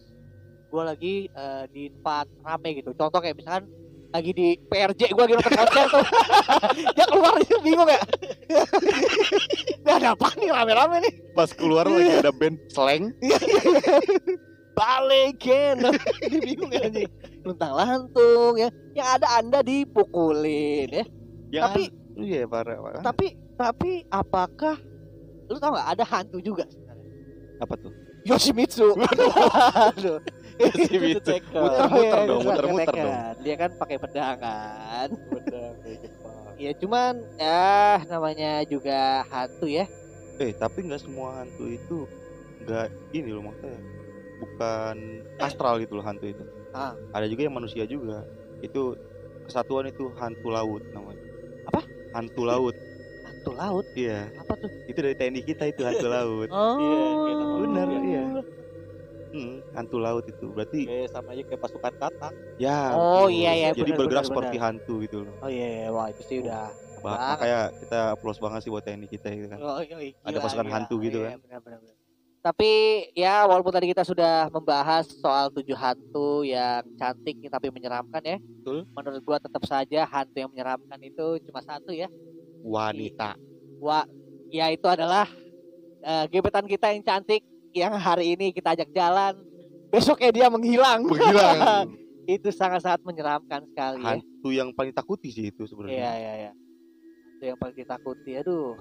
gua 0.73 0.89
lagi 0.89 1.29
uh, 1.37 1.69
di 1.69 1.93
tempat 1.93 2.27
rame 2.41 2.81
gitu. 2.81 2.97
Contoh 2.97 3.21
kayak 3.21 3.37
misalkan 3.37 3.69
lagi 4.09 4.31
di 4.33 4.49
PRJ 4.57 5.13
gua 5.13 5.29
lagi 5.29 5.35
nonton 5.37 5.53
konser 5.53 5.85
tuh. 5.87 6.05
Dia 6.97 7.07
keluar 7.07 7.35
itu 7.37 7.57
bingung 7.61 7.89
ya. 7.89 8.01
Dia 9.85 9.93
ada 10.01 10.09
apa 10.17 10.33
nih 10.41 10.49
rame-rame 10.49 10.97
nih. 11.05 11.13
Pas 11.37 11.53
keluar 11.53 11.85
lagi 11.85 12.11
ada 12.17 12.33
band 12.33 12.57
slang. 12.73 13.13
balikin 14.73 15.85
dia 15.85 15.93
bingung 16.41 16.73
ya 16.73 16.81
anjing 16.89 17.11
luntang 17.45 17.77
lantung 17.77 18.57
ya 18.57 18.73
yang 18.97 19.09
ada 19.21 19.29
anda 19.37 19.61
dipukulin 19.61 20.89
ya 20.89 21.05
Yang 21.53 21.65
Tapi- 21.69 21.91
iya 22.25 22.43
parah, 22.49 22.81
parah. 22.81 23.03
tapi 23.05 23.37
tapi 23.53 23.91
apakah 24.09 24.81
lu 25.53 25.61
tau 25.61 25.77
nggak 25.77 25.89
ada 25.93 26.05
hantu 26.09 26.41
juga 26.41 26.65
sebenarnya 26.65 27.05
apa 27.61 27.75
tuh? 27.77 27.93
Yoshimitsu 28.25 28.97
Aduh. 29.93 30.25
Itu 30.63 31.21
ceker. 31.21 31.61
Muter-muter 31.61 32.03
Iya, 32.15 32.29
dong, 32.29 32.41
muter-muter 32.43 32.95
dong. 32.95 33.15
dia 33.41 33.55
kan 33.57 33.71
pakai 33.75 33.97
pedang 33.97 34.37
kan 34.39 35.09
Pedang 35.11 35.75
ya 36.55 36.71
cuman 36.79 37.15
ya 37.37 37.67
namanya 38.07 38.63
juga 38.63 39.27
hantu 39.27 39.67
ya 39.67 39.83
Eh, 40.39 40.53
tapi 40.53 40.83
nggak 40.83 41.01
semua 41.01 41.39
hantu 41.39 41.67
itu 41.67 42.07
nggak 42.61 42.87
ini 43.13 43.31
loh 43.31 43.43
maksudnya. 43.45 43.79
Bukan 44.39 44.97
astral 45.37 45.79
gitu 45.79 45.95
loh 45.95 46.03
hantu 46.03 46.27
itu. 46.27 46.43
Ah. 46.71 46.95
Ada 47.13 47.27
juga 47.27 47.43
yang 47.43 47.55
manusia 47.55 47.85
juga. 47.85 48.23
Itu 48.59 48.95
kesatuan 49.45 49.87
itu 49.87 50.11
hantu 50.17 50.49
laut 50.49 50.83
namanya. 50.89 51.21
Apa? 51.67 51.83
Hantu 52.13 52.43
laut. 52.43 52.75
hantu 53.23 53.51
laut 53.53 53.87
Iya, 53.93 54.31
apa 54.37 54.55
tuh 54.57 54.71
itu 54.85 54.99
dari 54.99 55.15
TNI 55.15 55.43
kita 55.43 55.65
itu 55.67 55.83
hantu 55.83 56.07
laut. 56.07 56.49
oh 56.49 56.75
Iya, 56.79 56.99
Bener, 57.59 57.87
manusia. 57.87 58.07
iya. 58.09 58.25
Hantu 59.73 59.97
laut 59.99 60.25
itu. 60.29 60.47
Berarti 60.53 60.85
Kayak 60.85 61.09
sama 61.13 61.29
aja 61.33 61.43
kayak 61.49 61.61
pasukan 61.61 61.93
katak. 61.97 62.33
ya. 62.61 62.93
Oh, 62.95 63.27
betul. 63.27 63.41
iya, 63.41 63.51
iya, 63.57 63.69
Jadi 63.73 63.91
bener, 63.93 63.99
bergerak 63.99 64.23
bener, 64.25 64.31
seperti 64.31 64.57
bener. 64.57 64.65
hantu 64.69 64.95
gitu 65.03 65.17
loh. 65.25 65.35
oh 65.41 65.51
iya 65.51 65.67
iya. 65.67 65.87
wah 65.91 66.07
itu 66.13 66.23
sih 66.23 66.39
udah 66.45 66.71
Bah, 67.03 67.19
Banget. 67.19 67.29
makanya 67.35 67.61
kita 67.83 68.01
plus 68.21 68.39
banget 68.39 68.61
sih 68.63 68.71
buat 68.71 68.85
TNI 68.85 69.09
kita 69.11 69.27
gitu 69.35 69.49
kan. 69.51 69.59
Oh, 69.59 69.81
iya, 69.83 69.97
iya, 69.99 70.15
Ada 70.23 70.39
pasukan 70.39 70.67
gila. 70.69 70.75
hantu 70.77 70.95
gitu 71.03 71.19
Iya, 71.19 71.27
kan. 71.35 71.39
benar, 71.43 71.61
benar, 71.65 71.79
benar. 71.83 71.97
Tapi 72.43 72.71
ya 73.15 73.47
walaupun 73.47 73.71
tadi 73.71 73.87
kita 73.91 74.03
sudah 74.03 74.51
membahas 74.51 75.07
soal 75.09 75.47
tujuh 75.55 75.79
hantu 75.79 76.43
yang 76.43 76.83
cantik 76.95 77.39
tapi 77.47 77.71
menyeramkan 77.71 78.19
ya. 78.23 78.39
Betul. 78.61 78.83
Menurut 78.93 79.21
gua 79.23 79.39
tetap 79.39 79.63
saja 79.63 80.03
hantu 80.07 80.37
yang 80.43 80.51
menyeramkan 80.51 80.99
itu 81.03 81.39
cuma 81.47 81.63
satu 81.63 81.91
ya. 81.95 82.11
Wanita. 82.63 83.35
Wah, 83.79 84.07
ya 84.51 84.71
itu 84.71 84.87
adalah 84.87 85.27
eh, 86.03 86.25
gebetan 86.31 86.67
kita 86.67 86.91
yang 86.95 87.03
cantik 87.03 87.43
yang 87.73 87.95
hari 87.95 88.35
ini 88.35 88.51
kita 88.53 88.75
ajak 88.75 88.91
jalan. 88.91 89.43
Besoknya 89.93 90.31
dia 90.33 90.47
menghilang. 90.49 91.05
Menghilang. 91.05 91.93
itu 92.23 92.49
sangat-sangat 92.49 93.03
menyeramkan 93.03 93.67
sekali 93.67 93.99
ya. 93.99 94.15
hantu 94.15 94.49
yang 94.55 94.71
paling 94.71 94.95
takuti 94.95 95.29
sih 95.29 95.51
itu 95.51 95.63
Iya, 95.63 95.69
sebenarnya. 95.69 96.13
iya, 96.17 96.33
iya. 96.39 96.53
Itu 97.37 97.45
yang 97.45 97.59
paling 97.59 97.75
ditakuti. 97.75 98.31
Aduh. 98.39 98.79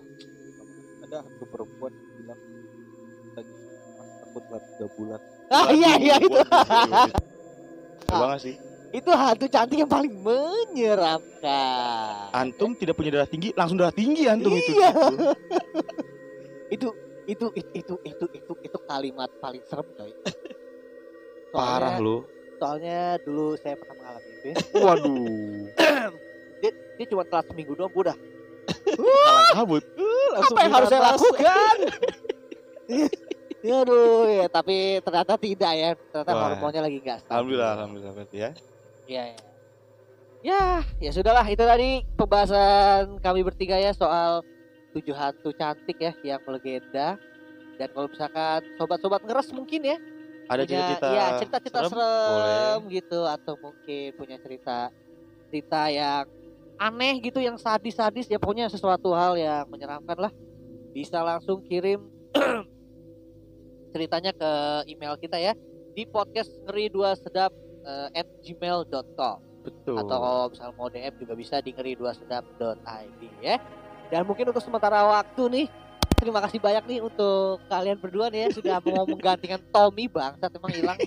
Ada 1.02 1.26
hantu 1.26 1.46
perempuan 1.50 1.92
yang 1.92 2.14
bilang 2.16 2.40
lagi 3.34 3.54
takut 4.22 4.44
banget 4.46 4.64
tiga 4.70 4.88
bulan. 4.94 5.20
Ah, 5.50 5.68
iya, 5.70 5.92
iya 5.98 6.16
itu. 6.18 6.40
Banget 8.12 8.42
sih. 8.42 8.56
itu 8.92 9.08
hantu 9.08 9.48
cantik 9.48 9.80
yang 9.80 9.88
paling 9.88 10.12
menyeramkan. 10.20 12.28
Antum 12.36 12.76
tidak 12.76 12.94
punya 12.94 13.10
darah 13.16 13.26
tinggi, 13.26 13.56
langsung 13.56 13.80
darah 13.80 13.92
tinggi 13.92 14.28
antum 14.28 14.52
itu. 14.52 14.76
Iya. 14.76 14.92
itu 16.70 16.92
itu 17.24 17.48
itu 17.56 17.72
itu 17.72 17.96
itu 18.04 18.26
itu 18.32 18.54
itu 18.62 18.78
kalimat 18.84 19.32
paling 19.40 19.64
serem 19.66 19.88
coy. 19.96 20.12
Parah 21.52 22.00
loh. 22.00 22.24
Soalnya 22.58 23.20
dulu 23.22 23.60
saya 23.60 23.76
pernah 23.76 23.96
mengalami 24.00 24.30
itu. 24.32 24.48
ya. 24.48 24.56
Waduh. 24.88 25.16
Dia, 26.62 26.72
dia 26.72 27.06
cuma 27.12 27.24
telat 27.28 27.46
seminggu 27.52 27.74
doang, 27.76 27.92
udah. 27.92 28.18
Kalang 28.86 29.48
kabut. 29.58 29.84
Apa 30.48 30.60
yang 30.64 30.74
harus 30.74 30.88
saya 30.88 31.02
lakukan? 31.12 31.76
ya 33.68 33.76
aduh 33.86 34.26
ya, 34.26 34.46
tapi 34.48 35.02
ternyata 35.04 35.34
tidak 35.36 35.74
ya. 35.76 35.90
Ternyata 35.98 36.32
Wah. 36.32 36.42
hormonnya 36.54 36.82
lagi 36.86 36.98
enggak 37.04 37.18
stabil. 37.22 37.34
Alhamdulillah, 37.36 37.72
alhamdulillah 37.78 38.14
berarti 38.16 38.38
ya. 38.38 38.50
Iya, 39.10 39.24
iya. 39.36 39.42
Ya, 40.42 40.64
ya 40.98 41.12
sudahlah 41.14 41.46
itu 41.46 41.62
tadi 41.62 42.02
pembahasan 42.18 43.22
kami 43.22 43.46
bertiga 43.46 43.78
ya 43.78 43.94
soal 43.94 44.42
tujuh 44.98 45.14
hantu 45.14 45.54
cantik 45.54 45.98
ya 46.02 46.14
yang 46.26 46.42
melegenda. 46.46 47.20
Dan 47.78 47.88
kalau 47.94 48.08
misalkan 48.10 48.62
sobat-sobat 48.78 49.22
ngeres 49.26 49.50
mungkin 49.54 49.82
ya 49.86 49.98
Ada 50.52 50.64
punya 50.68 50.84
cerita 50.84 51.08
ya 51.08 51.26
cerita-cerita 51.40 51.80
serem? 51.80 51.92
serem, 51.96 52.80
Boleh. 52.84 52.96
gitu 53.00 53.20
atau 53.24 53.54
mungkin 53.56 54.08
punya 54.20 54.38
cerita 54.44 54.78
cerita 55.48 55.82
yang 55.88 56.28
aneh 56.82 57.14
gitu 57.24 57.40
yang 57.40 57.56
sadis-sadis 57.56 58.28
ya 58.28 58.42
pokoknya 58.42 58.68
sesuatu 58.68 59.16
hal 59.16 59.40
yang 59.40 59.64
menyeramkan 59.72 60.28
lah 60.28 60.34
bisa 60.92 61.24
langsung 61.24 61.64
kirim 61.64 62.04
ceritanya 63.96 64.32
ke 64.36 64.52
email 64.92 65.16
kita 65.16 65.38
ya 65.40 65.54
di 65.96 66.04
podcast 66.08 66.52
ngeri 66.68 66.92
dua 66.92 67.16
sedap 67.16 67.52
eh, 67.86 68.20
at 68.20 68.28
gmail.com 68.44 69.38
Betul. 69.62 69.96
atau 70.02 70.18
kalau 70.18 70.46
misal 70.50 70.70
mau 70.74 70.90
DM 70.90 71.14
juga 71.22 71.34
bisa 71.38 71.62
di 71.62 71.72
ngeri 71.72 71.94
dua 71.94 72.18
sedap.id 72.18 73.22
ya 73.46 73.62
dan 74.10 74.26
mungkin 74.26 74.50
untuk 74.50 74.64
sementara 74.64 75.06
waktu 75.06 75.44
nih 75.48 75.68
terima 76.22 76.40
kasih 76.46 76.62
banyak 76.62 76.84
nih 76.86 77.00
untuk 77.02 77.58
kalian 77.66 77.98
berdua 77.98 78.30
nih 78.30 78.46
ya 78.46 78.48
sudah 78.54 78.78
mau 78.86 79.04
menggantikan 79.18 79.58
Tommy 79.74 80.06
bangsat 80.06 80.54
emang 80.54 80.70
hilang 80.70 80.98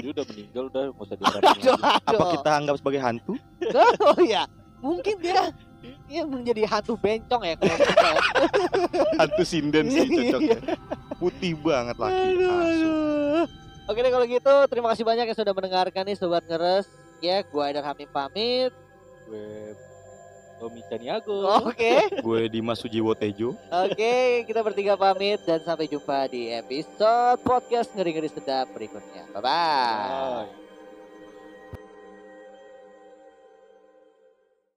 Dia 0.00 0.10
udah 0.16 0.24
meninggal 0.30 0.62
udah 0.70 0.82
nggak 0.94 1.04
usah 1.04 1.16
diharapin 1.18 1.44
lagi. 1.44 1.68
Apa 1.76 2.14
aduh. 2.16 2.30
kita 2.38 2.50
anggap 2.56 2.74
sebagai 2.78 3.00
hantu? 3.02 3.32
oh 4.08 4.18
iya 4.22 4.48
mungkin 4.80 5.20
dia 5.20 5.52
dia 6.08 6.22
menjadi 6.24 6.62
hantu 6.64 6.96
bencong 6.96 7.42
ya 7.44 7.54
kalau 7.58 7.76
hantu 9.20 9.42
sinden 9.44 9.92
sih 9.92 10.08
cocoknya. 10.08 10.58
Putih 11.20 11.52
banget 11.60 11.96
laki. 12.00 12.22
Aduh. 12.32 13.44
Oke 13.90 13.98
deh 14.00 14.12
kalau 14.14 14.24
gitu 14.24 14.54
terima 14.70 14.88
kasih 14.94 15.04
banyak 15.04 15.26
yang 15.28 15.36
sudah 15.36 15.52
mendengarkan 15.52 16.06
nih 16.06 16.16
sobat 16.16 16.46
ngeres 16.46 16.86
ya 17.20 17.44
gua 17.44 17.68
Aidar 17.68 17.84
Hamim 17.84 18.08
pamit 18.08 18.72
Gue 19.28 19.76
Tommy 20.60 20.84
Caniago. 20.84 21.48
oke 21.64 21.92
Gue 22.26 22.52
Dimas 22.52 22.76
Sujiwo 22.76 23.16
Tejo. 23.16 23.56
Oke, 23.72 24.44
kita 24.44 24.60
bertiga 24.60 24.94
pamit 25.00 25.40
dan 25.48 25.64
sampai 25.64 25.88
jumpa 25.88 26.28
di 26.28 26.52
episode 26.52 27.40
podcast 27.40 27.88
ngeri-ngeri 27.96 28.28
sedap 28.28 28.68
berikutnya. 28.76 29.24
Bye 29.32 29.40
bye. 29.40 30.44
Bye. 30.44 30.69